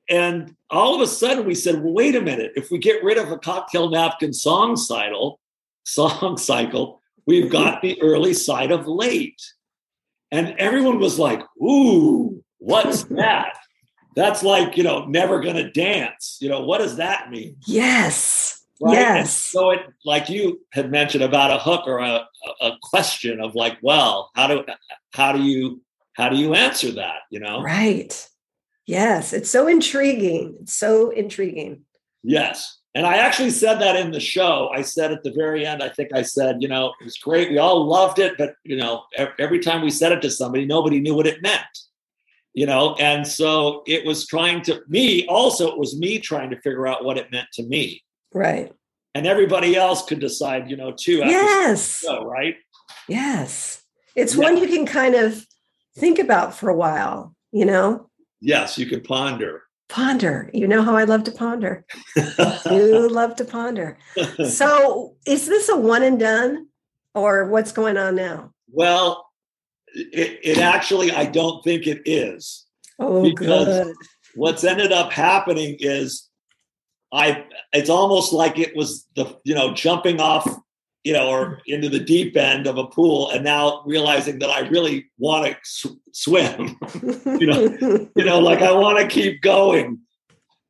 and 0.10 0.56
all 0.70 0.96
of 0.96 1.02
a 1.02 1.08
sudden 1.08 1.46
we 1.46 1.56
said, 1.56 1.82
well, 1.84 1.94
wait 1.94 2.16
a 2.16 2.22
minute. 2.22 2.54
If 2.56 2.72
we 2.72 2.78
get 2.78 3.04
rid 3.04 3.18
of 3.18 3.32
a 3.32 3.38
cocktail 3.38 3.90
napkin 3.90 4.34
song 4.34 4.76
cycle, 4.76 5.40
song 5.86 6.38
cycle, 6.38 7.02
we've 7.26 7.52
got 7.52 7.82
the 7.82 8.02
early 8.02 8.34
side 8.34 8.72
of 8.72 8.88
late. 8.88 9.42
And 10.32 10.56
everyone 10.58 11.00
was 11.00 11.20
like, 11.20 11.42
ooh, 11.62 12.44
what's 12.58 13.04
that? 13.16 13.58
That's 14.16 14.44
like, 14.44 14.78
you 14.78 14.84
know, 14.84 15.06
never 15.06 15.40
gonna 15.42 15.72
dance. 15.72 16.38
You 16.42 16.50
know, 16.50 16.62
what 16.62 16.80
does 16.80 16.98
that 16.98 17.30
mean? 17.30 17.58
Yes. 17.68 18.57
Right? 18.80 18.94
Yes. 18.94 19.36
So 19.36 19.72
it 19.72 19.82
like 20.06 20.30
you 20.30 20.62
had 20.72 20.92
mentioned 20.92 21.24
about 21.24 21.52
a 21.52 21.58
hook 21.58 21.88
or 21.88 22.00
a, 22.00 22.28
a 22.62 22.72
question 22.84 23.42
of 23.42 23.56
like, 23.56 23.78
well, 23.82 24.30
how 24.36 24.48
do 24.48 24.64
how 25.14 25.32
do 25.32 25.42
you 25.42 25.82
how 26.14 26.30
do 26.30 26.38
you 26.38 26.54
answer 26.54 26.92
that? 26.92 27.22
You 27.32 27.40
know? 27.40 27.62
Right. 27.62 28.28
Yes, 28.86 29.34
it's 29.34 29.50
so 29.50 29.68
intriguing. 29.68 30.56
It's 30.62 30.74
so 30.74 31.10
intriguing. 31.10 31.84
Yes. 32.24 32.80
And 32.96 33.06
I 33.06 33.18
actually 33.18 33.52
said 33.52 33.76
that 33.76 33.96
in 33.96 34.12
the 34.12 34.20
show. 34.20 34.70
I 34.74 34.82
said 34.82 35.12
at 35.12 35.24
the 35.24 35.32
very 35.32 35.66
end, 35.66 35.84
I 35.84 35.90
think 35.90 36.10
I 36.16 36.24
said, 36.24 36.58
you 36.62 36.68
know, 36.68 36.94
it 37.00 37.04
was 37.04 37.18
great. 37.18 37.52
We 37.52 37.60
all 37.60 37.86
loved 37.86 38.18
it, 38.18 38.40
but, 38.40 38.56
you 38.64 38.76
know, 38.76 39.04
every 39.38 39.60
time 39.60 39.84
we 39.84 39.92
said 39.92 40.14
it 40.14 40.22
to 40.24 40.32
somebody, 40.32 40.66
nobody 40.66 41.00
knew 41.00 41.14
what 41.14 41.28
it 41.28 41.44
meant, 41.44 41.62
you 42.54 42.66
know? 42.66 42.96
And 42.96 43.28
so 43.28 43.84
it 43.86 44.04
was 44.04 44.26
trying 44.26 44.64
to, 44.64 44.82
me 44.88 45.28
also, 45.28 45.68
it 45.68 45.78
was 45.78 46.00
me 46.00 46.18
trying 46.18 46.50
to 46.50 46.62
figure 46.62 46.88
out 46.88 47.06
what 47.06 47.20
it 47.20 47.32
meant 47.32 47.50
to 47.54 47.64
me. 47.68 48.02
Right. 48.34 48.72
And 49.16 49.26
everybody 49.26 49.76
else 49.76 50.06
could 50.06 50.20
decide, 50.20 50.70
you 50.70 50.78
know, 50.78 50.92
too. 50.92 51.18
Yes. 51.18 52.00
Show, 52.00 52.24
right. 52.26 52.56
Yes. 53.08 53.82
It's 54.16 54.36
yeah. 54.36 54.44
one 54.44 54.58
you 54.58 54.68
can 54.68 54.86
kind 54.86 55.16
of 55.16 55.46
think 55.98 56.20
about 56.20 56.54
for 56.54 56.70
a 56.70 56.76
while, 56.76 57.36
you 57.52 57.66
know? 57.66 58.10
Yes, 58.42 58.78
you 58.78 58.86
can 58.86 59.02
ponder. 59.02 59.64
Ponder. 59.90 60.50
You 60.54 60.68
know 60.68 60.82
how 60.84 60.96
I 60.96 61.06
love 61.06 61.24
to 61.24 61.32
ponder. 61.32 61.86
you 62.70 63.10
love 63.10 63.36
to 63.38 63.46
ponder. 63.46 63.98
So, 64.50 65.16
is 65.26 65.48
this 65.48 65.70
a 65.70 65.78
one 65.78 66.04
and 66.04 66.20
done 66.20 66.68
or 67.16 67.48
what's 67.50 67.72
going 67.72 67.98
on 67.98 68.16
now? 68.16 68.52
Well, 68.70 69.28
it, 69.94 70.40
it 70.44 70.58
actually, 70.58 71.12
I 71.12 71.26
don't 71.26 71.64
think 71.64 71.88
it 71.88 72.02
is. 72.06 72.66
Oh, 73.00 73.24
because 73.24 73.86
good. 73.86 73.96
what's 74.36 74.64
ended 74.64 74.92
up 74.92 75.12
happening 75.12 75.78
is 75.80 76.27
I, 77.12 77.46
it's 77.74 77.90
almost 77.90 78.34
like 78.34 78.60
it 78.60 78.76
was 78.76 79.08
the, 79.16 79.38
you 79.44 79.56
know, 79.56 79.74
jumping 79.74 80.20
off 80.20 80.48
you 81.08 81.14
know, 81.14 81.30
or 81.30 81.62
into 81.68 81.88
the 81.88 82.02
deep 82.02 82.36
end 82.36 82.68
of 82.68 82.78
a 82.78 82.86
pool, 82.86 83.30
and 83.30 83.42
now 83.42 83.82
realizing 83.86 84.40
that 84.40 84.50
I 84.50 84.68
really 84.68 85.10
want 85.18 85.46
to 85.46 85.56
sw- 85.64 85.96
swim, 86.12 86.78
you 87.40 87.48
know, 87.48 88.10
you 88.14 88.26
know, 88.26 88.40
like 88.40 88.62
I 88.62 88.74
want 88.74 89.00
to 89.00 89.08
keep 89.08 89.42
going. 89.42 90.00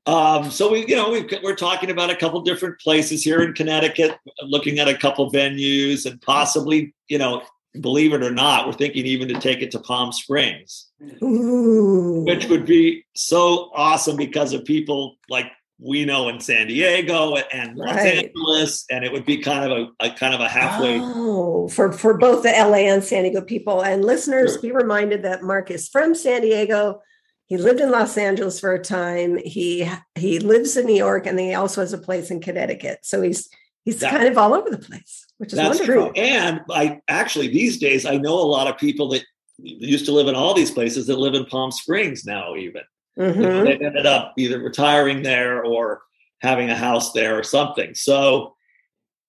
Um, 0.05 0.51
so 0.51 0.71
we, 0.71 0.85
you 0.85 0.95
know, 0.95 1.09
we 1.09 1.27
are 1.43 1.55
talking 1.55 1.89
about 1.89 2.11
a 2.11 2.15
couple 2.15 2.39
different 2.41 2.79
places 2.79 3.23
here 3.23 3.41
in 3.41 3.53
Connecticut, 3.53 4.15
looking 4.43 4.77
at 4.77 4.87
a 4.87 4.95
couple 4.95 5.31
venues, 5.31 6.05
and 6.05 6.21
possibly, 6.21 6.93
you 7.07 7.17
know, 7.17 7.41
believe 7.81 8.13
it 8.13 8.21
or 8.21 8.29
not, 8.31 8.67
we're 8.67 8.73
thinking 8.73 9.07
even 9.07 9.27
to 9.29 9.39
take 9.39 9.63
it 9.63 9.71
to 9.71 9.79
Palm 9.79 10.11
Springs, 10.11 10.89
Ooh. 11.23 12.23
which 12.27 12.45
would 12.45 12.67
be 12.67 13.03
so 13.15 13.71
awesome 13.73 14.15
because 14.15 14.53
of 14.53 14.63
people 14.65 15.15
like 15.29 15.47
we 15.79 16.05
know 16.05 16.27
in 16.29 16.39
San 16.39 16.67
Diego 16.67 17.35
and 17.35 17.77
Los 17.77 17.95
right. 17.95 18.25
Angeles, 18.25 18.85
and 18.89 19.05
it 19.05 19.11
would 19.11 19.25
be 19.25 19.37
kind 19.37 19.71
of 19.71 19.77
a, 19.77 20.07
a, 20.07 20.11
kind 20.11 20.33
of 20.33 20.39
a 20.39 20.47
halfway. 20.47 20.99
Oh, 20.99 21.67
for 21.67 21.91
for 21.91 22.17
both 22.17 22.43
the 22.43 22.49
LA 22.49 22.89
and 22.91 23.03
San 23.03 23.23
Diego 23.23 23.41
people 23.41 23.83
and 23.83 24.03
listeners, 24.03 24.53
sure. 24.53 24.61
be 24.61 24.71
reminded 24.71 25.23
that 25.23 25.43
Mark 25.43 25.69
is 25.69 25.87
from 25.87 26.15
San 26.15 26.41
Diego. 26.41 27.01
He 27.45 27.57
lived 27.57 27.79
in 27.79 27.91
Los 27.91 28.17
Angeles 28.17 28.59
for 28.59 28.73
a 28.73 28.81
time. 28.81 29.37
He 29.37 29.89
he 30.15 30.39
lives 30.39 30.77
in 30.77 30.87
New 30.87 30.95
York, 30.95 31.27
and 31.27 31.39
he 31.39 31.53
also 31.53 31.81
has 31.81 31.93
a 31.93 31.97
place 31.99 32.31
in 32.31 32.41
Connecticut. 32.41 32.99
So 33.03 33.21
he's 33.21 33.47
he's 33.85 33.99
that, 33.99 34.11
kind 34.11 34.27
of 34.27 34.37
all 34.37 34.55
over 34.55 34.69
the 34.71 34.79
place, 34.79 35.27
which 35.37 35.53
is 35.53 35.57
that's 35.57 35.79
wonderful. 35.79 36.11
True. 36.11 36.21
And 36.21 36.61
I 36.71 37.01
actually 37.07 37.49
these 37.49 37.77
days 37.77 38.05
I 38.05 38.17
know 38.17 38.33
a 38.33 38.41
lot 38.41 38.67
of 38.67 38.77
people 38.77 39.09
that 39.09 39.23
used 39.59 40.05
to 40.05 40.11
live 40.11 40.27
in 40.27 40.35
all 40.35 40.53
these 40.53 40.71
places 40.71 41.07
that 41.07 41.19
live 41.19 41.35
in 41.35 41.45
Palm 41.45 41.71
Springs 41.71 42.25
now, 42.25 42.55
even. 42.55 42.81
Mm-hmm. 43.17 43.41
You 43.41 43.47
know, 43.47 43.63
they 43.63 43.73
ended 43.73 44.05
up 44.05 44.33
either 44.37 44.59
retiring 44.59 45.23
there 45.23 45.63
or 45.63 46.01
having 46.41 46.69
a 46.69 46.75
house 46.75 47.13
there 47.13 47.37
or 47.37 47.43
something. 47.43 47.95
So 47.95 48.55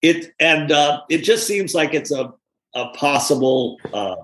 it 0.02 0.32
and 0.38 0.70
uh, 0.70 1.02
it 1.08 1.18
just 1.18 1.46
seems 1.46 1.74
like 1.74 1.94
it's 1.94 2.10
a 2.10 2.32
a 2.74 2.88
possible 2.90 3.78
uh, 3.92 4.16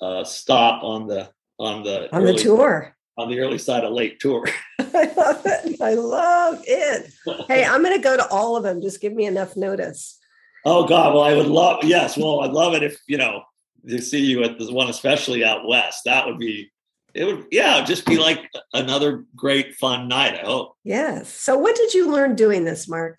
uh, 0.00 0.24
stop 0.24 0.82
on 0.82 1.06
the 1.06 1.30
on 1.58 1.82
the 1.82 2.14
on 2.14 2.24
the 2.24 2.34
tour 2.34 2.96
on 3.18 3.28
the 3.28 3.40
early 3.40 3.58
side 3.58 3.84
of 3.84 3.92
late 3.92 4.20
tour. 4.20 4.46
I 4.78 5.12
love 5.16 5.42
it. 5.44 5.80
I 5.80 5.94
love 5.94 6.62
it. 6.66 7.12
Hey, 7.46 7.64
I'm 7.64 7.82
going 7.82 7.96
to 7.96 8.02
go 8.02 8.16
to 8.16 8.26
all 8.28 8.56
of 8.56 8.62
them. 8.62 8.80
Just 8.80 9.00
give 9.00 9.12
me 9.12 9.26
enough 9.26 9.56
notice. 9.56 10.18
Oh 10.64 10.86
God! 10.86 11.14
Well, 11.14 11.22
I 11.22 11.34
would 11.34 11.46
love. 11.46 11.84
Yes, 11.84 12.18
well, 12.18 12.40
I'd 12.40 12.52
love 12.52 12.74
it 12.74 12.82
if 12.82 12.98
you 13.06 13.16
know 13.16 13.42
to 13.88 14.00
see 14.00 14.20
you 14.20 14.44
at 14.44 14.58
the 14.58 14.72
one, 14.72 14.88
especially 14.88 15.44
out 15.44 15.66
west. 15.66 16.02
That 16.04 16.26
would 16.26 16.38
be 16.38 16.70
it 17.14 17.24
would 17.24 17.46
yeah 17.50 17.84
just 17.84 18.06
be 18.06 18.18
like 18.18 18.40
another 18.72 19.24
great 19.36 19.74
fun 19.76 20.08
night 20.08 20.34
i 20.34 20.46
hope. 20.46 20.74
Yes. 20.84 21.32
So 21.32 21.58
what 21.58 21.76
did 21.76 21.94
you 21.94 22.10
learn 22.10 22.34
doing 22.34 22.64
this 22.64 22.88
mark? 22.88 23.18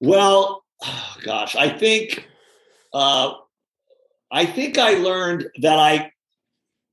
Well 0.00 0.64
oh 0.84 1.16
gosh 1.22 1.56
i 1.56 1.68
think 1.68 2.28
uh 2.92 3.34
i 4.30 4.44
think 4.46 4.78
i 4.78 4.94
learned 4.94 5.48
that 5.60 5.78
i 5.78 6.12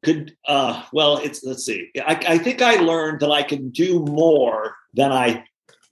could 0.03 0.35
uh 0.47 0.83
well 0.93 1.17
it's 1.17 1.43
let's 1.43 1.65
see. 1.65 1.89
I, 1.97 2.19
I 2.27 2.37
think 2.37 2.61
i 2.61 2.75
learned 2.75 3.21
that 3.21 3.31
i 3.31 3.43
can 3.43 3.69
do 3.69 3.99
more 3.99 4.75
than 4.93 5.11
i 5.11 5.43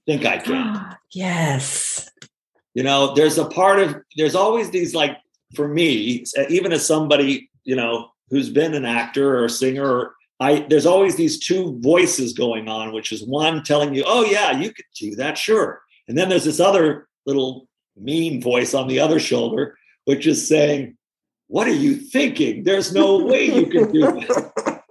think 0.06 0.26
i 0.26 0.38
can. 0.38 0.96
Yes. 1.16 2.10
You 2.74 2.82
know 2.82 3.14
there's 3.14 3.38
a 3.38 3.46
part 3.46 3.80
of 3.80 3.96
there's 4.18 4.34
always 4.34 4.72
these 4.72 4.96
like 4.96 5.16
for 5.56 5.68
me 5.68 6.26
even 6.50 6.74
as 6.74 6.84
somebody 6.84 7.52
you 7.64 7.76
know 7.76 8.10
who's 8.34 8.50
been 8.50 8.74
an 8.74 8.86
actor 8.86 9.38
or 9.38 9.46
a 9.46 9.50
singer 9.50 10.14
I 10.40 10.66
there's 10.70 10.86
always 10.86 11.16
these 11.16 11.40
two 11.40 11.80
voices 11.82 12.34
going 12.34 12.68
on, 12.68 12.92
which 12.92 13.12
is 13.12 13.26
one 13.26 13.64
telling 13.64 13.94
you, 13.94 14.04
"Oh 14.06 14.26
yeah, 14.26 14.52
you 14.60 14.74
could 14.74 14.86
do 14.96 15.16
that, 15.16 15.38
sure," 15.38 15.82
and 16.08 16.18
then 16.18 16.28
there's 16.30 16.44
this 16.44 16.60
other 16.60 17.08
little 17.26 17.68
mean 17.96 18.42
voice 18.42 18.74
on 18.74 18.88
the 18.88 19.00
other 19.00 19.20
shoulder, 19.20 19.78
which 20.06 20.28
is 20.28 20.46
saying, 20.46 20.98
"What 21.48 21.68
are 21.68 21.74
you 21.74 21.96
thinking? 21.96 22.64
There's 22.64 22.94
no 22.94 23.24
way 23.24 23.46
you 23.46 23.68
can 23.68 23.92
do 23.92 24.18
it." 24.18 24.82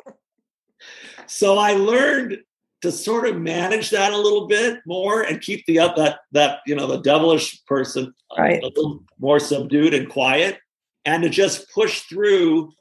so 1.26 1.58
I 1.58 1.72
learned 1.72 2.38
to 2.80 2.90
sort 2.90 3.28
of 3.28 3.36
manage 3.36 3.90
that 3.90 4.12
a 4.12 4.18
little 4.18 4.46
bit 4.46 4.80
more 4.86 5.22
and 5.22 5.40
keep 5.40 5.66
the 5.66 5.80
up 5.80 5.96
that 5.96 6.20
that 6.32 6.60
you 6.66 6.76
know 6.76 6.86
the 6.86 7.02
devilish 7.02 7.62
person 7.66 8.14
right. 8.38 8.62
a 8.62 8.66
little 8.68 9.04
more 9.18 9.38
subdued 9.38 9.92
and 9.92 10.08
quiet, 10.08 10.60
and 11.04 11.24
to 11.24 11.28
just 11.28 11.70
push 11.72 12.02
through 12.02 12.72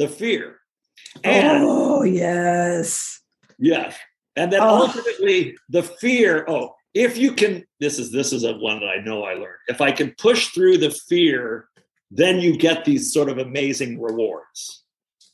the 0.00 0.08
fear. 0.08 0.56
And 1.22 1.62
oh, 1.62 2.02
yes. 2.02 3.20
Yes. 3.58 3.94
And 4.34 4.50
then 4.50 4.62
oh. 4.62 4.86
ultimately 4.86 5.56
the 5.68 5.82
fear, 5.82 6.46
oh, 6.48 6.74
if 6.94 7.18
you 7.18 7.32
can, 7.34 7.64
this 7.80 7.98
is 7.98 8.10
this 8.10 8.32
is 8.32 8.42
a 8.44 8.54
one 8.54 8.80
that 8.80 8.86
I 8.86 9.04
know 9.04 9.24
I 9.24 9.34
learned. 9.34 9.58
If 9.68 9.82
I 9.82 9.92
can 9.92 10.14
push 10.16 10.48
through 10.48 10.78
the 10.78 10.90
fear, 10.90 11.68
then 12.10 12.40
you 12.40 12.56
get 12.56 12.84
these 12.84 13.12
sort 13.12 13.28
of 13.28 13.36
amazing 13.36 14.00
rewards. 14.00 14.84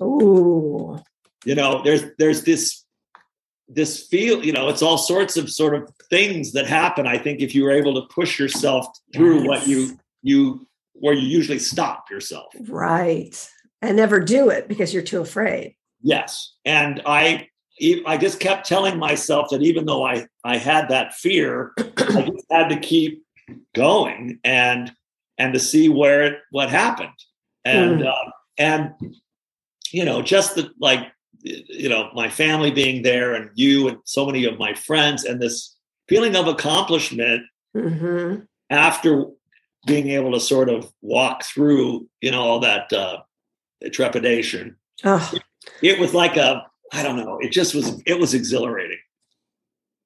Ooh. 0.02 0.98
You 1.44 1.54
know, 1.54 1.82
there's 1.84 2.02
there's 2.18 2.42
this 2.42 2.84
this 3.68 4.08
feel, 4.08 4.44
you 4.44 4.52
know, 4.52 4.68
it's 4.68 4.82
all 4.82 4.98
sorts 4.98 5.36
of 5.36 5.48
sort 5.48 5.74
of 5.74 5.88
things 6.10 6.52
that 6.52 6.66
happen. 6.66 7.06
I 7.06 7.18
think 7.18 7.40
if 7.40 7.54
you 7.54 7.62
were 7.62 7.70
able 7.70 7.94
to 7.94 8.08
push 8.12 8.38
yourself 8.38 8.86
through 9.14 9.42
yes. 9.42 9.46
what 9.46 9.66
you 9.68 9.98
you 10.22 10.66
where 10.94 11.14
you 11.14 11.28
usually 11.28 11.60
stop 11.60 12.10
yourself. 12.10 12.52
Right 12.68 13.48
and 13.86 13.96
never 13.96 14.20
do 14.20 14.50
it 14.50 14.68
because 14.68 14.92
you're 14.92 15.02
too 15.02 15.20
afraid. 15.20 15.76
Yes. 16.02 16.54
And 16.64 17.02
I 17.06 17.48
I 18.06 18.16
just 18.16 18.40
kept 18.40 18.66
telling 18.66 18.98
myself 18.98 19.48
that 19.50 19.62
even 19.62 19.86
though 19.86 20.04
I 20.04 20.26
I 20.44 20.56
had 20.56 20.88
that 20.88 21.14
fear, 21.14 21.72
I 21.78 22.30
just 22.32 22.46
had 22.50 22.68
to 22.68 22.78
keep 22.78 23.22
going 23.74 24.40
and 24.44 24.92
and 25.38 25.52
to 25.52 25.60
see 25.60 25.88
where 25.88 26.22
it 26.22 26.38
what 26.50 26.70
happened. 26.70 27.10
And 27.64 28.00
mm. 28.00 28.06
uh, 28.06 28.30
and 28.58 28.94
you 29.92 30.04
know, 30.04 30.22
just 30.22 30.54
the 30.54 30.70
like 30.80 31.06
you 31.42 31.88
know, 31.88 32.10
my 32.14 32.28
family 32.28 32.70
being 32.70 33.02
there 33.02 33.34
and 33.34 33.50
you 33.54 33.88
and 33.88 33.98
so 34.04 34.26
many 34.26 34.44
of 34.44 34.58
my 34.58 34.74
friends 34.74 35.24
and 35.24 35.40
this 35.40 35.76
feeling 36.08 36.34
of 36.34 36.48
accomplishment 36.48 37.42
mm-hmm. 37.76 38.40
after 38.70 39.26
being 39.86 40.08
able 40.08 40.32
to 40.32 40.40
sort 40.40 40.68
of 40.68 40.90
walk 41.02 41.44
through, 41.44 42.08
you 42.20 42.30
know, 42.30 42.40
all 42.42 42.60
that 42.60 42.92
uh, 42.92 43.18
trepidation. 43.92 44.76
Oh. 45.04 45.32
It, 45.82 45.98
was 45.98 46.14
like 46.14 46.36
a, 46.36 46.66
I 46.92 47.02
don't 47.02 47.16
know, 47.16 47.38
it 47.40 47.50
just 47.50 47.74
was, 47.74 48.02
it 48.06 48.18
was 48.18 48.34
exhilarating. 48.34 48.98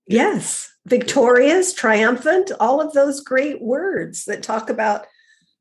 Yes. 0.07 0.73
Victorious, 0.87 1.73
triumphant, 1.73 2.51
all 2.59 2.81
of 2.81 2.93
those 2.95 3.21
great 3.21 3.61
words 3.63 4.25
that 4.25 4.43
talk 4.43 4.71
about 4.71 5.07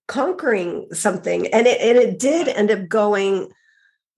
conquering 0.08 0.88
something. 0.92 1.48
And 1.48 1.68
it, 1.68 1.80
and 1.82 1.98
it 1.98 2.18
did 2.18 2.48
end 2.48 2.72
up 2.72 2.88
going 2.88 3.52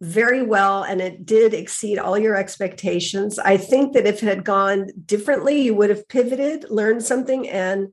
very 0.02 0.42
well 0.42 0.84
and 0.84 1.00
it 1.00 1.26
did 1.26 1.54
exceed 1.54 2.00
all 2.00 2.18
your 2.18 2.36
expectations. 2.36 3.38
I 3.38 3.58
think 3.58 3.94
that 3.94 4.08
if 4.08 4.24
it 4.24 4.28
had 4.28 4.44
gone 4.44 4.88
differently, 5.06 5.62
you 5.62 5.76
would 5.76 5.90
have 5.90 6.08
pivoted, 6.08 6.70
learned 6.70 7.04
something, 7.04 7.48
and 7.48 7.90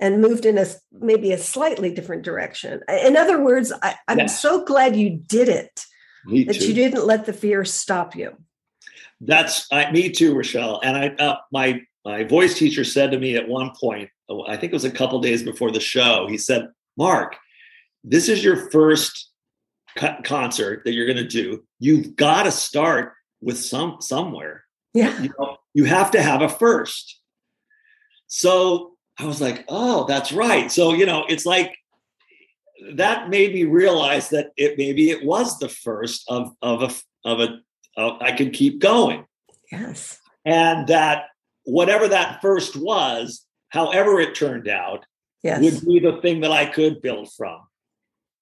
and 0.00 0.20
moved 0.20 0.44
in 0.46 0.58
a 0.58 0.66
maybe 0.92 1.32
a 1.32 1.38
slightly 1.38 1.92
different 1.92 2.22
direction. 2.22 2.80
In 3.04 3.16
other 3.16 3.42
words, 3.42 3.72
I, 3.82 3.96
am 4.08 4.18
yes. 4.18 4.40
so 4.40 4.64
glad 4.64 4.96
you 4.96 5.10
did 5.10 5.48
it. 5.48 5.84
Me 6.24 6.44
that 6.44 6.54
too. 6.54 6.68
you 6.68 6.74
didn't 6.74 7.06
let 7.06 7.26
the 7.26 7.32
fear 7.32 7.64
stop 7.64 8.14
you. 8.14 8.36
That's 9.20 9.66
I, 9.72 9.90
me 9.90 10.10
too, 10.10 10.34
Rochelle. 10.34 10.80
And 10.82 10.96
I 10.96 11.08
uh, 11.22 11.38
my 11.52 11.80
my 12.04 12.24
voice 12.24 12.56
teacher 12.56 12.84
said 12.84 13.10
to 13.10 13.18
me 13.18 13.36
at 13.36 13.48
one 13.48 13.72
point, 13.78 14.10
I 14.46 14.56
think 14.56 14.72
it 14.72 14.76
was 14.76 14.84
a 14.84 14.90
couple 14.90 15.20
days 15.20 15.42
before 15.42 15.70
the 15.70 15.80
show. 15.80 16.26
He 16.28 16.38
said, 16.38 16.68
"Mark, 16.96 17.36
this 18.04 18.28
is 18.28 18.44
your 18.44 18.70
first 18.70 19.30
co- 19.96 20.16
concert 20.22 20.82
that 20.84 20.92
you're 20.92 21.06
going 21.06 21.16
to 21.18 21.26
do. 21.26 21.64
You've 21.80 22.14
got 22.14 22.44
to 22.44 22.52
start 22.52 23.14
with 23.40 23.58
some 23.58 23.96
somewhere. 24.00 24.64
Yeah, 24.94 25.20
you, 25.20 25.30
know, 25.38 25.56
you 25.74 25.84
have 25.84 26.12
to 26.12 26.22
have 26.22 26.42
a 26.42 26.48
first. 26.48 27.20
So 28.28 28.97
I 29.18 29.26
was 29.26 29.40
like, 29.40 29.64
oh, 29.68 30.04
that's 30.06 30.32
right. 30.32 30.70
So, 30.70 30.94
you 30.94 31.04
know, 31.04 31.24
it's 31.28 31.44
like 31.44 31.76
that 32.94 33.28
made 33.28 33.52
me 33.52 33.64
realize 33.64 34.28
that 34.30 34.52
it 34.56 34.78
maybe 34.78 35.10
it 35.10 35.24
was 35.24 35.58
the 35.58 35.68
first 35.68 36.24
of 36.28 36.54
of 36.62 36.82
a 36.82 36.90
of 37.24 37.40
a 37.40 37.60
of, 37.96 38.22
I 38.22 38.32
could 38.32 38.52
keep 38.52 38.80
going. 38.80 39.26
Yes. 39.72 40.18
And 40.44 40.86
that 40.88 41.24
whatever 41.64 42.08
that 42.08 42.40
first 42.40 42.76
was, 42.76 43.44
however 43.70 44.20
it 44.20 44.34
turned 44.34 44.68
out, 44.68 45.04
yes. 45.42 45.62
would 45.62 45.84
be 45.84 45.98
the 45.98 46.20
thing 46.22 46.40
that 46.40 46.52
I 46.52 46.66
could 46.66 47.02
build 47.02 47.32
from. 47.32 47.60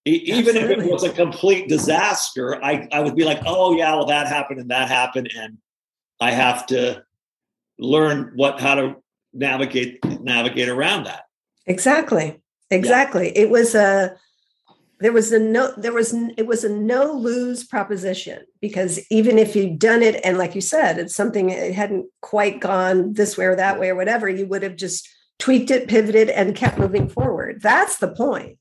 even 0.04 0.56
if 0.56 0.70
it 0.70 0.90
was 0.90 1.02
a 1.02 1.12
complete 1.12 1.68
disaster, 1.68 2.62
I, 2.62 2.86
I 2.92 3.00
would 3.00 3.16
be 3.16 3.24
like, 3.24 3.40
oh 3.44 3.74
yeah, 3.74 3.94
well 3.94 4.06
that 4.06 4.28
happened 4.28 4.60
and 4.60 4.70
that 4.70 4.88
happened, 4.88 5.30
and 5.36 5.58
I 6.20 6.30
have 6.30 6.66
to 6.66 7.02
learn 7.78 8.32
what 8.36 8.60
how 8.60 8.74
to 8.76 8.96
navigate 9.36 10.04
navigate 10.22 10.68
around 10.68 11.04
that. 11.04 11.24
Exactly. 11.66 12.40
Exactly. 12.70 13.26
Yeah. 13.26 13.42
it 13.42 13.50
was 13.50 13.74
a 13.74 14.16
there 14.98 15.12
was 15.12 15.30
a 15.32 15.38
no 15.38 15.72
there 15.76 15.92
was 15.92 16.14
it 16.36 16.46
was 16.46 16.64
a 16.64 16.68
no 16.68 17.12
lose 17.12 17.64
proposition 17.64 18.44
because 18.60 18.98
even 19.10 19.38
if 19.38 19.54
you'd 19.54 19.78
done 19.78 20.02
it 20.02 20.20
and 20.24 20.38
like 20.38 20.54
you 20.54 20.60
said 20.60 20.98
it's 20.98 21.14
something 21.14 21.50
it 21.50 21.74
hadn't 21.74 22.06
quite 22.22 22.60
gone 22.60 23.12
this 23.12 23.36
way 23.36 23.44
or 23.44 23.56
that 23.56 23.78
way 23.78 23.90
or 23.90 23.94
whatever 23.94 24.28
you 24.28 24.46
would 24.46 24.62
have 24.62 24.76
just 24.76 25.08
tweaked 25.38 25.70
it 25.70 25.86
pivoted 25.86 26.30
and 26.30 26.56
kept 26.56 26.78
moving 26.78 27.08
forward. 27.10 27.60
That's 27.60 27.98
the 27.98 28.08
point. 28.08 28.58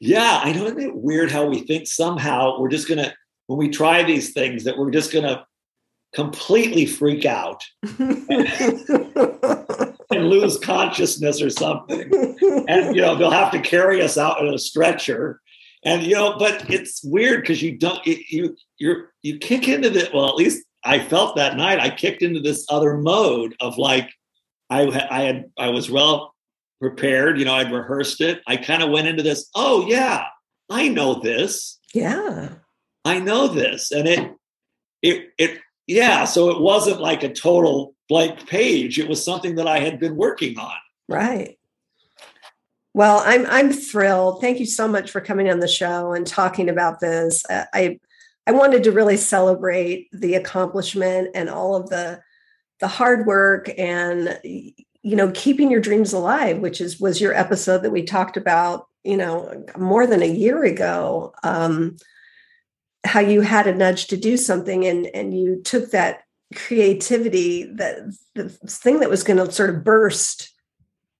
Yeah 0.00 0.40
i 0.42 0.52
know 0.52 0.66
isn't 0.66 0.80
it 0.80 0.96
weird 0.96 1.30
how 1.30 1.46
we 1.46 1.60
think 1.60 1.86
somehow 1.86 2.58
we're 2.58 2.68
just 2.68 2.88
gonna 2.88 3.14
when 3.46 3.58
we 3.58 3.68
try 3.68 4.02
these 4.02 4.32
things 4.32 4.64
that 4.64 4.76
we're 4.76 4.90
just 4.90 5.12
gonna 5.12 5.46
completely 6.12 6.86
freak 6.86 7.24
out 7.24 7.64
and 10.22 10.30
lose 10.30 10.58
consciousness 10.58 11.42
or 11.42 11.50
something. 11.50 12.10
And, 12.68 12.94
you 12.94 13.02
know, 13.02 13.14
they'll 13.16 13.30
have 13.30 13.52
to 13.52 13.60
carry 13.60 14.00
us 14.02 14.16
out 14.16 14.40
in 14.40 14.52
a 14.52 14.58
stretcher. 14.58 15.40
And, 15.84 16.02
you 16.02 16.14
know, 16.14 16.36
but 16.38 16.70
it's 16.70 17.02
weird 17.02 17.40
because 17.40 17.60
you 17.60 17.76
don't, 17.76 18.00
it, 18.06 18.30
you, 18.30 18.56
you're, 18.78 19.12
you 19.22 19.38
kick 19.38 19.68
into 19.68 19.90
the, 19.90 20.08
well, 20.14 20.28
at 20.28 20.36
least 20.36 20.64
I 20.84 21.00
felt 21.00 21.36
that 21.36 21.56
night, 21.56 21.80
I 21.80 21.90
kicked 21.90 22.22
into 22.22 22.40
this 22.40 22.64
other 22.68 22.96
mode 22.96 23.54
of 23.60 23.78
like, 23.78 24.08
I, 24.70 24.82
I 25.10 25.22
had, 25.22 25.50
I 25.58 25.68
was 25.70 25.90
well 25.90 26.34
prepared, 26.80 27.38
you 27.38 27.44
know, 27.44 27.54
I'd 27.54 27.72
rehearsed 27.72 28.20
it. 28.20 28.42
I 28.46 28.56
kind 28.56 28.82
of 28.82 28.90
went 28.90 29.08
into 29.08 29.22
this, 29.22 29.48
oh, 29.54 29.86
yeah, 29.86 30.24
I 30.70 30.88
know 30.88 31.20
this. 31.20 31.78
Yeah. 31.92 32.48
I 33.04 33.18
know 33.18 33.48
this. 33.48 33.90
And 33.90 34.08
it, 34.08 34.32
it, 35.02 35.30
it, 35.36 35.58
yeah. 35.86 36.24
So 36.24 36.50
it 36.50 36.60
wasn't 36.60 37.00
like 37.00 37.24
a 37.24 37.32
total 37.32 37.94
blank 38.12 38.46
page. 38.46 38.98
It 38.98 39.08
was 39.08 39.24
something 39.24 39.54
that 39.54 39.66
I 39.66 39.78
had 39.78 39.98
been 39.98 40.16
working 40.16 40.58
on. 40.58 40.76
Right. 41.08 41.58
Well, 42.92 43.22
I'm 43.24 43.46
I'm 43.46 43.72
thrilled. 43.72 44.42
Thank 44.42 44.60
you 44.60 44.66
so 44.66 44.86
much 44.86 45.10
for 45.10 45.22
coming 45.22 45.48
on 45.48 45.60
the 45.60 45.68
show 45.68 46.12
and 46.12 46.26
talking 46.26 46.68
about 46.68 47.00
this. 47.00 47.42
I 47.50 47.98
I 48.46 48.52
wanted 48.52 48.84
to 48.84 48.92
really 48.92 49.16
celebrate 49.16 50.10
the 50.12 50.34
accomplishment 50.34 51.30
and 51.34 51.48
all 51.48 51.74
of 51.74 51.88
the 51.88 52.20
the 52.80 52.88
hard 52.88 53.26
work 53.26 53.70
and 53.78 54.38
you 54.42 55.16
know 55.16 55.30
keeping 55.30 55.70
your 55.70 55.80
dreams 55.80 56.12
alive, 56.12 56.58
which 56.58 56.82
is 56.82 57.00
was 57.00 57.18
your 57.18 57.32
episode 57.32 57.82
that 57.82 57.92
we 57.92 58.02
talked 58.02 58.36
about. 58.36 58.88
You 59.04 59.16
know, 59.16 59.64
more 59.78 60.06
than 60.06 60.20
a 60.20 60.26
year 60.26 60.64
ago. 60.64 61.32
Um, 61.42 61.96
how 63.04 63.20
you 63.20 63.40
had 63.40 63.66
a 63.66 63.74
nudge 63.74 64.08
to 64.08 64.18
do 64.18 64.36
something 64.36 64.84
and 64.84 65.06
and 65.14 65.32
you 65.32 65.62
took 65.62 65.92
that 65.92 66.24
creativity 66.52 67.64
that 67.64 67.98
the 68.34 68.48
thing 68.48 69.00
that 69.00 69.10
was 69.10 69.22
going 69.22 69.36
to 69.38 69.50
sort 69.50 69.70
of 69.70 69.84
burst 69.84 70.52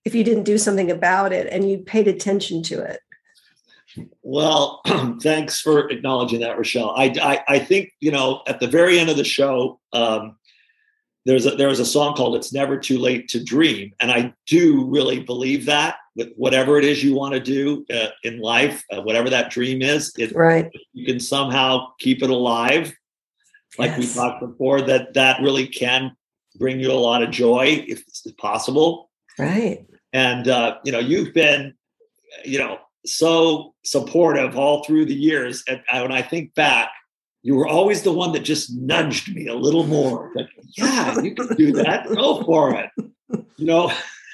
if 0.05 0.13
you 0.13 0.23
didn't 0.23 0.43
do 0.43 0.57
something 0.57 0.91
about 0.91 1.31
it 1.31 1.47
and 1.51 1.69
you 1.69 1.77
paid 1.77 2.07
attention 2.07 2.61
to 2.63 2.81
it. 2.81 2.99
Well 4.21 4.81
thanks 5.21 5.61
for 5.61 5.89
acknowledging 5.89 6.41
that 6.41 6.57
rochelle. 6.57 6.93
I, 6.95 7.13
I, 7.21 7.55
I 7.55 7.59
think 7.59 7.91
you 7.99 8.11
know 8.11 8.41
at 8.47 8.59
the 8.59 8.67
very 8.67 8.99
end 8.99 9.09
of 9.09 9.17
the 9.17 9.23
show 9.23 9.79
um, 9.93 10.35
there's 11.25 11.45
a 11.45 11.51
there 11.51 11.67
was 11.67 11.79
a 11.79 11.85
song 11.85 12.15
called 12.15 12.35
it's 12.35 12.53
never 12.53 12.77
too 12.77 12.97
late 12.97 13.27
to 13.29 13.43
dream 13.43 13.93
and 13.99 14.11
i 14.11 14.33
do 14.45 14.85
really 14.85 15.21
believe 15.21 15.65
that 15.65 15.95
with 16.15 16.33
whatever 16.35 16.77
it 16.77 16.85
is 16.85 17.03
you 17.03 17.15
want 17.15 17.33
to 17.33 17.39
do 17.39 17.85
uh, 17.93 18.09
in 18.23 18.39
life 18.39 18.83
uh, 18.91 19.01
whatever 19.01 19.29
that 19.29 19.49
dream 19.49 19.81
is 19.81 20.13
it, 20.17 20.35
right. 20.35 20.71
you 20.93 21.05
can 21.05 21.19
somehow 21.19 21.87
keep 21.99 22.21
it 22.21 22.29
alive 22.29 22.93
like 23.77 23.91
yes. 23.91 23.99
we 23.99 24.21
talked 24.21 24.39
before, 24.39 24.81
that 24.81 25.13
that 25.13 25.41
really 25.41 25.67
can 25.67 26.15
bring 26.55 26.79
you 26.79 26.91
a 26.91 26.93
lot 26.93 27.23
of 27.23 27.31
joy 27.31 27.83
if 27.87 28.01
it's 28.07 28.25
possible. 28.37 29.09
Right. 29.37 29.85
And 30.11 30.47
uh, 30.47 30.77
you 30.83 30.91
know, 30.91 30.99
you've 30.99 31.33
been, 31.33 31.73
you 32.45 32.59
know, 32.59 32.79
so 33.05 33.73
supportive 33.83 34.57
all 34.57 34.83
through 34.83 35.05
the 35.05 35.15
years. 35.15 35.63
And 35.67 35.81
when 35.91 36.11
I 36.11 36.21
think 36.21 36.53
back, 36.53 36.91
you 37.41 37.55
were 37.55 37.67
always 37.67 38.03
the 38.03 38.13
one 38.13 38.31
that 38.33 38.41
just 38.41 38.73
nudged 38.75 39.33
me 39.33 39.47
a 39.47 39.55
little 39.55 39.85
more. 39.85 40.31
Like, 40.35 40.47
yeah, 40.77 41.19
you 41.19 41.35
can 41.35 41.47
do 41.57 41.73
that. 41.73 42.07
Go 42.07 42.43
for 42.43 42.73
it. 42.75 42.89
You 43.57 43.65
know, 43.65 43.91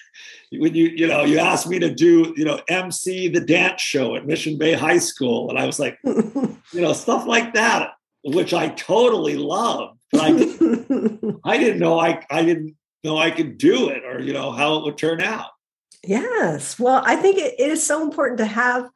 when 0.51 0.75
you 0.75 0.85
you 0.85 1.07
know 1.07 1.23
you 1.23 1.39
asked 1.39 1.67
me 1.67 1.79
to 1.79 1.93
do 1.93 2.33
you 2.35 2.45
know 2.45 2.61
MC 2.67 3.27
the 3.29 3.39
dance 3.39 3.81
show 3.81 4.15
at 4.15 4.27
Mission 4.27 4.57
Bay 4.57 4.73
High 4.73 4.99
School, 4.99 5.49
and 5.49 5.57
I 5.57 5.65
was 5.65 5.79
like, 5.79 5.97
you 6.03 6.57
know, 6.73 6.93
stuff 6.93 7.25
like 7.25 7.53
that 7.55 7.93
which 8.23 8.53
I 8.53 8.69
totally 8.69 9.37
love. 9.37 9.97
I, 10.13 10.29
I 11.43 11.57
didn't 11.57 11.79
know 11.79 11.99
I 11.99 12.23
I 12.29 12.43
didn't 12.43 12.75
know 13.03 13.17
I 13.17 13.31
could 13.31 13.57
do 13.57 13.89
it 13.89 14.03
or 14.03 14.19
you 14.19 14.33
know 14.33 14.51
how 14.51 14.77
it 14.77 14.85
would 14.85 14.97
turn 14.97 15.21
out. 15.21 15.51
Yes. 16.03 16.79
Well, 16.79 17.03
I 17.05 17.15
think 17.15 17.37
it, 17.37 17.55
it 17.59 17.69
is 17.69 17.85
so 17.85 18.01
important 18.01 18.37
to 18.39 18.45
have 18.45 18.89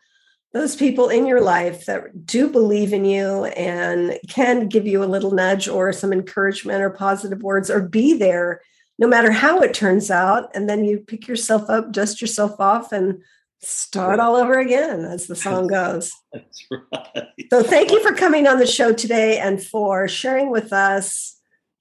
those 0.53 0.75
people 0.75 1.09
in 1.09 1.25
your 1.25 1.41
life 1.41 1.85
that 1.85 2.25
do 2.25 2.47
believe 2.47 2.93
in 2.93 3.05
you 3.05 3.45
and 3.45 4.19
can 4.29 4.67
give 4.67 4.85
you 4.85 5.03
a 5.03 5.05
little 5.05 5.31
nudge 5.31 5.67
or 5.67 5.91
some 5.91 6.13
encouragement 6.13 6.81
or 6.81 6.91
positive 6.91 7.41
words 7.41 7.71
or 7.71 7.81
be 7.81 8.13
there 8.13 8.61
no 8.99 9.07
matter 9.07 9.31
how 9.31 9.59
it 9.61 9.73
turns 9.73 10.11
out. 10.11 10.49
And 10.55 10.69
then 10.69 10.85
you 10.85 10.99
pick 10.99 11.27
yourself 11.27 11.69
up, 11.69 11.91
dust 11.91 12.21
yourself 12.21 12.59
off, 12.59 12.91
and 12.91 13.21
start 13.63 14.19
all 14.19 14.35
over 14.35 14.59
again, 14.59 15.05
as 15.05 15.27
the 15.27 15.35
song 15.35 15.67
goes. 15.67 16.11
That's 16.33 16.65
right. 16.71 17.27
So, 17.49 17.63
thank 17.63 17.91
you 17.91 18.01
for 18.01 18.13
coming 18.13 18.47
on 18.47 18.59
the 18.59 18.67
show 18.67 18.93
today 18.93 19.37
and 19.39 19.63
for 19.63 20.07
sharing 20.07 20.51
with 20.51 20.73
us 20.73 21.39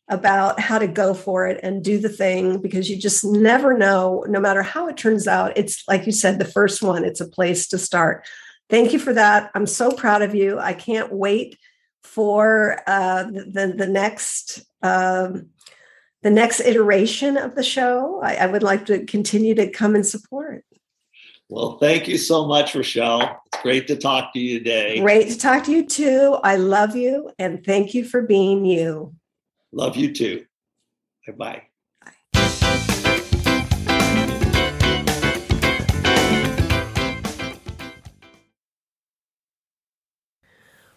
about 0.08 0.60
how 0.60 0.78
to 0.78 0.86
go 0.86 1.14
for 1.14 1.46
it 1.46 1.60
and 1.62 1.82
do 1.82 1.98
the 1.98 2.08
thing 2.08 2.58
because 2.58 2.90
you 2.90 2.96
just 2.96 3.24
never 3.24 3.76
know, 3.76 4.24
no 4.28 4.40
matter 4.40 4.62
how 4.62 4.88
it 4.88 4.96
turns 4.96 5.26
out. 5.26 5.56
It's 5.56 5.84
like 5.88 6.06
you 6.06 6.12
said, 6.12 6.38
the 6.38 6.44
first 6.44 6.82
one, 6.82 7.04
it's 7.04 7.20
a 7.20 7.28
place 7.28 7.66
to 7.68 7.78
start. 7.78 8.26
Thank 8.68 8.92
you 8.92 8.98
for 8.98 9.12
that. 9.12 9.50
I'm 9.54 9.66
so 9.66 9.90
proud 9.90 10.22
of 10.22 10.34
you. 10.34 10.58
I 10.58 10.72
can't 10.72 11.12
wait 11.12 11.58
for 12.02 12.80
uh, 12.86 13.24
the, 13.24 13.74
the 13.76 13.86
next. 13.86 14.62
Um, 14.82 15.50
the 16.22 16.30
next 16.30 16.60
iteration 16.60 17.36
of 17.36 17.56
the 17.56 17.64
show, 17.64 18.20
I, 18.22 18.36
I 18.36 18.46
would 18.46 18.62
like 18.62 18.86
to 18.86 19.04
continue 19.06 19.56
to 19.56 19.68
come 19.68 19.96
and 19.96 20.06
support. 20.06 20.64
Well, 21.52 21.76
thank 21.76 22.08
you 22.08 22.16
so 22.16 22.46
much, 22.46 22.74
Rochelle. 22.74 23.42
It's 23.44 23.62
great 23.62 23.86
to 23.88 23.96
talk 23.96 24.32
to 24.32 24.40
you 24.40 24.58
today. 24.58 25.00
Great 25.00 25.28
to 25.28 25.36
talk 25.36 25.64
to 25.64 25.70
you 25.70 25.84
too. 25.84 26.38
I 26.42 26.56
love 26.56 26.96
you 26.96 27.30
and 27.38 27.62
thank 27.62 27.92
you 27.92 28.06
for 28.06 28.22
being 28.22 28.64
you. 28.64 29.14
Love 29.70 29.94
you 29.94 30.14
too. 30.14 30.46
Bye 31.26 31.32
bye. 31.34 31.62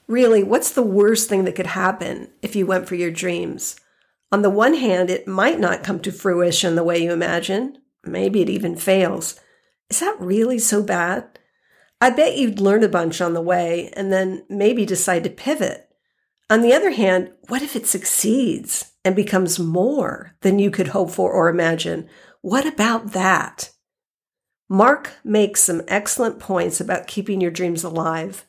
Really, 0.08 0.41
what's 0.41 0.72
the 0.72 0.82
worst 0.82 1.28
thing 1.28 1.43
that 1.43 1.56
could 1.56 1.66
happen 1.66 2.30
if 2.41 2.56
you 2.56 2.66
went 2.66 2.88
for 2.88 2.95
your 2.95 3.12
dreams? 3.12 3.76
On 4.32 4.41
the 4.41 4.49
one 4.49 4.76
hand, 4.76 5.10
it 5.10 5.28
might 5.28 5.60
not 5.60 5.84
come 5.84 5.99
to 5.99 6.14
fruition 6.14 6.76
the 6.76 6.84
way 6.86 7.03
you 7.03 7.12
imagine. 7.12 7.80
Maybe 8.06 8.41
it 8.41 8.49
even 8.49 8.78
fails. 8.78 9.38
Is 9.89 9.99
that 9.99 10.19
really 10.19 10.59
so 10.59 10.81
bad? 10.83 11.39
I 12.01 12.09
bet 12.09 12.38
you'd 12.38 12.59
learn 12.59 12.83
a 12.83 12.89
bunch 12.89 13.21
on 13.21 13.33
the 13.33 13.41
way 13.41 13.89
and 13.93 14.11
then 14.11 14.45
maybe 14.49 14.86
decide 14.86 15.23
to 15.23 15.29
pivot. 15.29 15.89
On 16.49 16.61
the 16.61 16.73
other 16.73 16.91
hand, 16.91 17.31
what 17.47 17.61
if 17.61 17.75
it 17.75 17.88
succeeds 17.88 18.91
and 19.03 19.15
becomes 19.15 19.57
more 19.57 20.36
than 20.41 20.59
you 20.59 20.69
could 20.69 20.89
hope 20.89 21.11
for 21.11 21.31
or 21.31 21.49
imagine? 21.49 22.07
What 22.41 22.65
about 22.65 23.13
that? 23.13 23.71
Mark 24.69 25.11
makes 25.23 25.61
some 25.61 25.81
excellent 25.88 26.39
points 26.39 26.81
about 26.81 27.07
keeping 27.07 27.39
your 27.39 27.51
dreams 27.51 27.83
alive. 27.83 28.45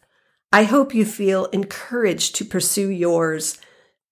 I 0.53 0.64
hope 0.64 0.95
you 0.95 1.05
feel 1.05 1.47
encouraged 1.47 2.37
to 2.37 2.45
pursue 2.45 2.89
yours. 2.89 3.59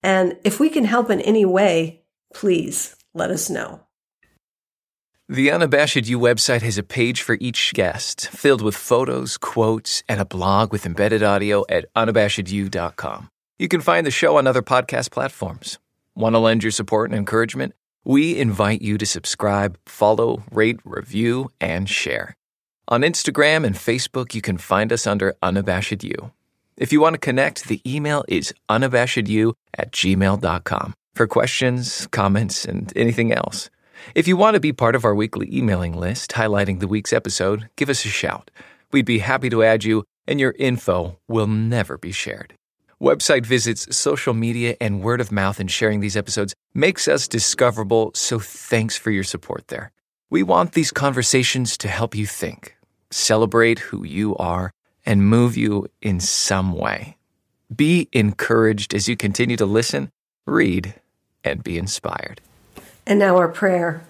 And 0.02 0.36
if 0.44 0.60
we 0.60 0.68
can 0.68 0.84
help 0.84 1.10
in 1.10 1.20
any 1.22 1.44
way, 1.44 2.04
please 2.34 2.96
let 3.14 3.30
us 3.30 3.48
know. 3.48 3.83
The 5.30 5.50
Unabashed 5.50 6.06
You 6.06 6.20
website 6.20 6.60
has 6.60 6.76
a 6.76 6.82
page 6.82 7.22
for 7.22 7.38
each 7.40 7.72
guest, 7.72 8.28
filled 8.28 8.60
with 8.60 8.76
photos, 8.76 9.38
quotes, 9.38 10.02
and 10.06 10.20
a 10.20 10.26
blog 10.26 10.70
with 10.70 10.84
embedded 10.84 11.22
audio 11.22 11.64
at 11.70 11.86
unabashedyou.com. 11.94 13.30
You 13.58 13.68
can 13.68 13.80
find 13.80 14.06
the 14.06 14.10
show 14.10 14.36
on 14.36 14.46
other 14.46 14.60
podcast 14.60 15.12
platforms. 15.12 15.78
Want 16.14 16.34
to 16.34 16.40
lend 16.40 16.62
your 16.62 16.72
support 16.72 17.08
and 17.08 17.18
encouragement? 17.18 17.72
We 18.04 18.38
invite 18.38 18.82
you 18.82 18.98
to 18.98 19.06
subscribe, 19.06 19.78
follow, 19.86 20.42
rate, 20.52 20.80
review, 20.84 21.50
and 21.58 21.88
share. 21.88 22.34
On 22.88 23.00
Instagram 23.00 23.64
and 23.64 23.76
Facebook, 23.76 24.34
you 24.34 24.42
can 24.42 24.58
find 24.58 24.92
us 24.92 25.06
under 25.06 25.36
Unabashed 25.42 26.04
You. 26.04 26.32
If 26.76 26.92
you 26.92 27.00
want 27.00 27.14
to 27.14 27.18
connect, 27.18 27.64
the 27.68 27.80
email 27.86 28.24
is 28.28 28.52
unabashedyou 28.68 29.54
at 29.78 29.90
gmail.com 29.90 30.92
for 31.14 31.26
questions, 31.26 32.08
comments, 32.08 32.66
and 32.66 32.92
anything 32.94 33.32
else. 33.32 33.70
If 34.14 34.28
you 34.28 34.36
want 34.36 34.54
to 34.54 34.60
be 34.60 34.72
part 34.72 34.94
of 34.94 35.04
our 35.04 35.14
weekly 35.14 35.48
emailing 35.54 35.94
list 35.94 36.32
highlighting 36.32 36.80
the 36.80 36.88
week's 36.88 37.12
episode, 37.12 37.68
give 37.76 37.88
us 37.88 38.04
a 38.04 38.08
shout. 38.08 38.50
We'd 38.92 39.06
be 39.06 39.18
happy 39.18 39.48
to 39.50 39.62
add 39.64 39.84
you, 39.84 40.04
and 40.26 40.38
your 40.38 40.54
info 40.58 41.18
will 41.26 41.46
never 41.46 41.96
be 41.96 42.12
shared. 42.12 42.54
Website 43.00 43.46
visits, 43.46 43.96
social 43.96 44.34
media, 44.34 44.76
and 44.80 45.02
word 45.02 45.20
of 45.20 45.32
mouth 45.32 45.58
in 45.58 45.68
sharing 45.68 46.00
these 46.00 46.16
episodes 46.16 46.54
makes 46.74 47.08
us 47.08 47.26
discoverable, 47.26 48.12
so 48.14 48.38
thanks 48.38 48.96
for 48.96 49.10
your 49.10 49.24
support 49.24 49.68
there. 49.68 49.90
We 50.30 50.42
want 50.42 50.72
these 50.72 50.90
conversations 50.90 51.76
to 51.78 51.88
help 51.88 52.14
you 52.14 52.26
think, 52.26 52.76
celebrate 53.10 53.78
who 53.78 54.04
you 54.04 54.36
are, 54.36 54.70
and 55.06 55.28
move 55.28 55.56
you 55.56 55.86
in 56.00 56.20
some 56.20 56.72
way. 56.72 57.16
Be 57.74 58.08
encouraged 58.12 58.94
as 58.94 59.08
you 59.08 59.16
continue 59.16 59.56
to 59.56 59.66
listen, 59.66 60.10
read, 60.46 60.94
and 61.42 61.64
be 61.64 61.78
inspired. 61.78 62.40
And 63.06 63.18
now 63.18 63.36
our 63.36 63.48
prayer. 63.48 64.06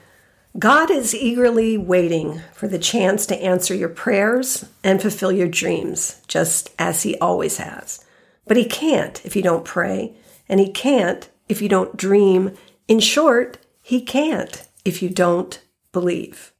God 0.57 0.88
is 0.88 1.14
eagerly 1.14 1.76
waiting 1.76 2.40
for 2.53 2.68
the 2.68 2.78
chance 2.78 3.26
to 3.26 3.42
answer 3.42 3.74
your 3.74 3.88
prayers 3.88 4.66
and 4.84 5.03
fulfill 5.03 5.32
your 5.32 5.49
dreams, 5.49 6.22
just 6.28 6.70
as 6.78 7.03
He 7.03 7.18
always 7.18 7.57
has. 7.57 8.05
But 8.47 8.57
He 8.57 8.64
can't 8.64 9.24
if 9.24 9.34
you 9.34 9.42
don't 9.42 9.64
pray, 9.64 10.14
and 10.49 10.61
He 10.61 10.70
can't 10.70 11.28
if 11.49 11.61
you 11.61 11.68
don't 11.68 11.97
dream. 11.97 12.53
In 12.86 13.01
short, 13.01 13.59
He 13.82 14.01
can't 14.01 14.68
if 14.84 15.03
you 15.03 15.09
don't 15.11 15.61
believe. 15.92 16.53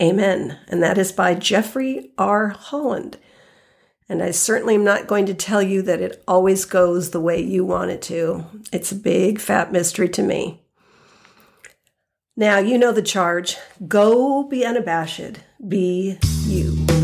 Amen. 0.00 0.58
And 0.68 0.82
that 0.82 0.96
is 0.96 1.12
by 1.12 1.34
Jeffrey 1.34 2.12
R. 2.16 2.48
Holland. 2.48 3.18
And 4.08 4.22
I 4.22 4.30
certainly 4.30 4.74
am 4.74 4.84
not 4.84 5.06
going 5.06 5.26
to 5.26 5.34
tell 5.34 5.62
you 5.62 5.82
that 5.82 6.00
it 6.00 6.22
always 6.28 6.64
goes 6.64 7.10
the 7.10 7.20
way 7.20 7.40
you 7.40 7.64
want 7.64 7.90
it 7.90 8.02
to. 8.02 8.44
It's 8.72 8.92
a 8.92 8.96
big 8.96 9.40
fat 9.40 9.72
mystery 9.72 10.08
to 10.10 10.22
me. 10.22 10.62
Now, 12.38 12.58
you 12.58 12.76
know 12.76 12.92
the 12.92 13.00
charge 13.00 13.56
go 13.88 14.42
be 14.42 14.62
unabashed, 14.62 15.40
be 15.66 16.18
you. 16.44 16.95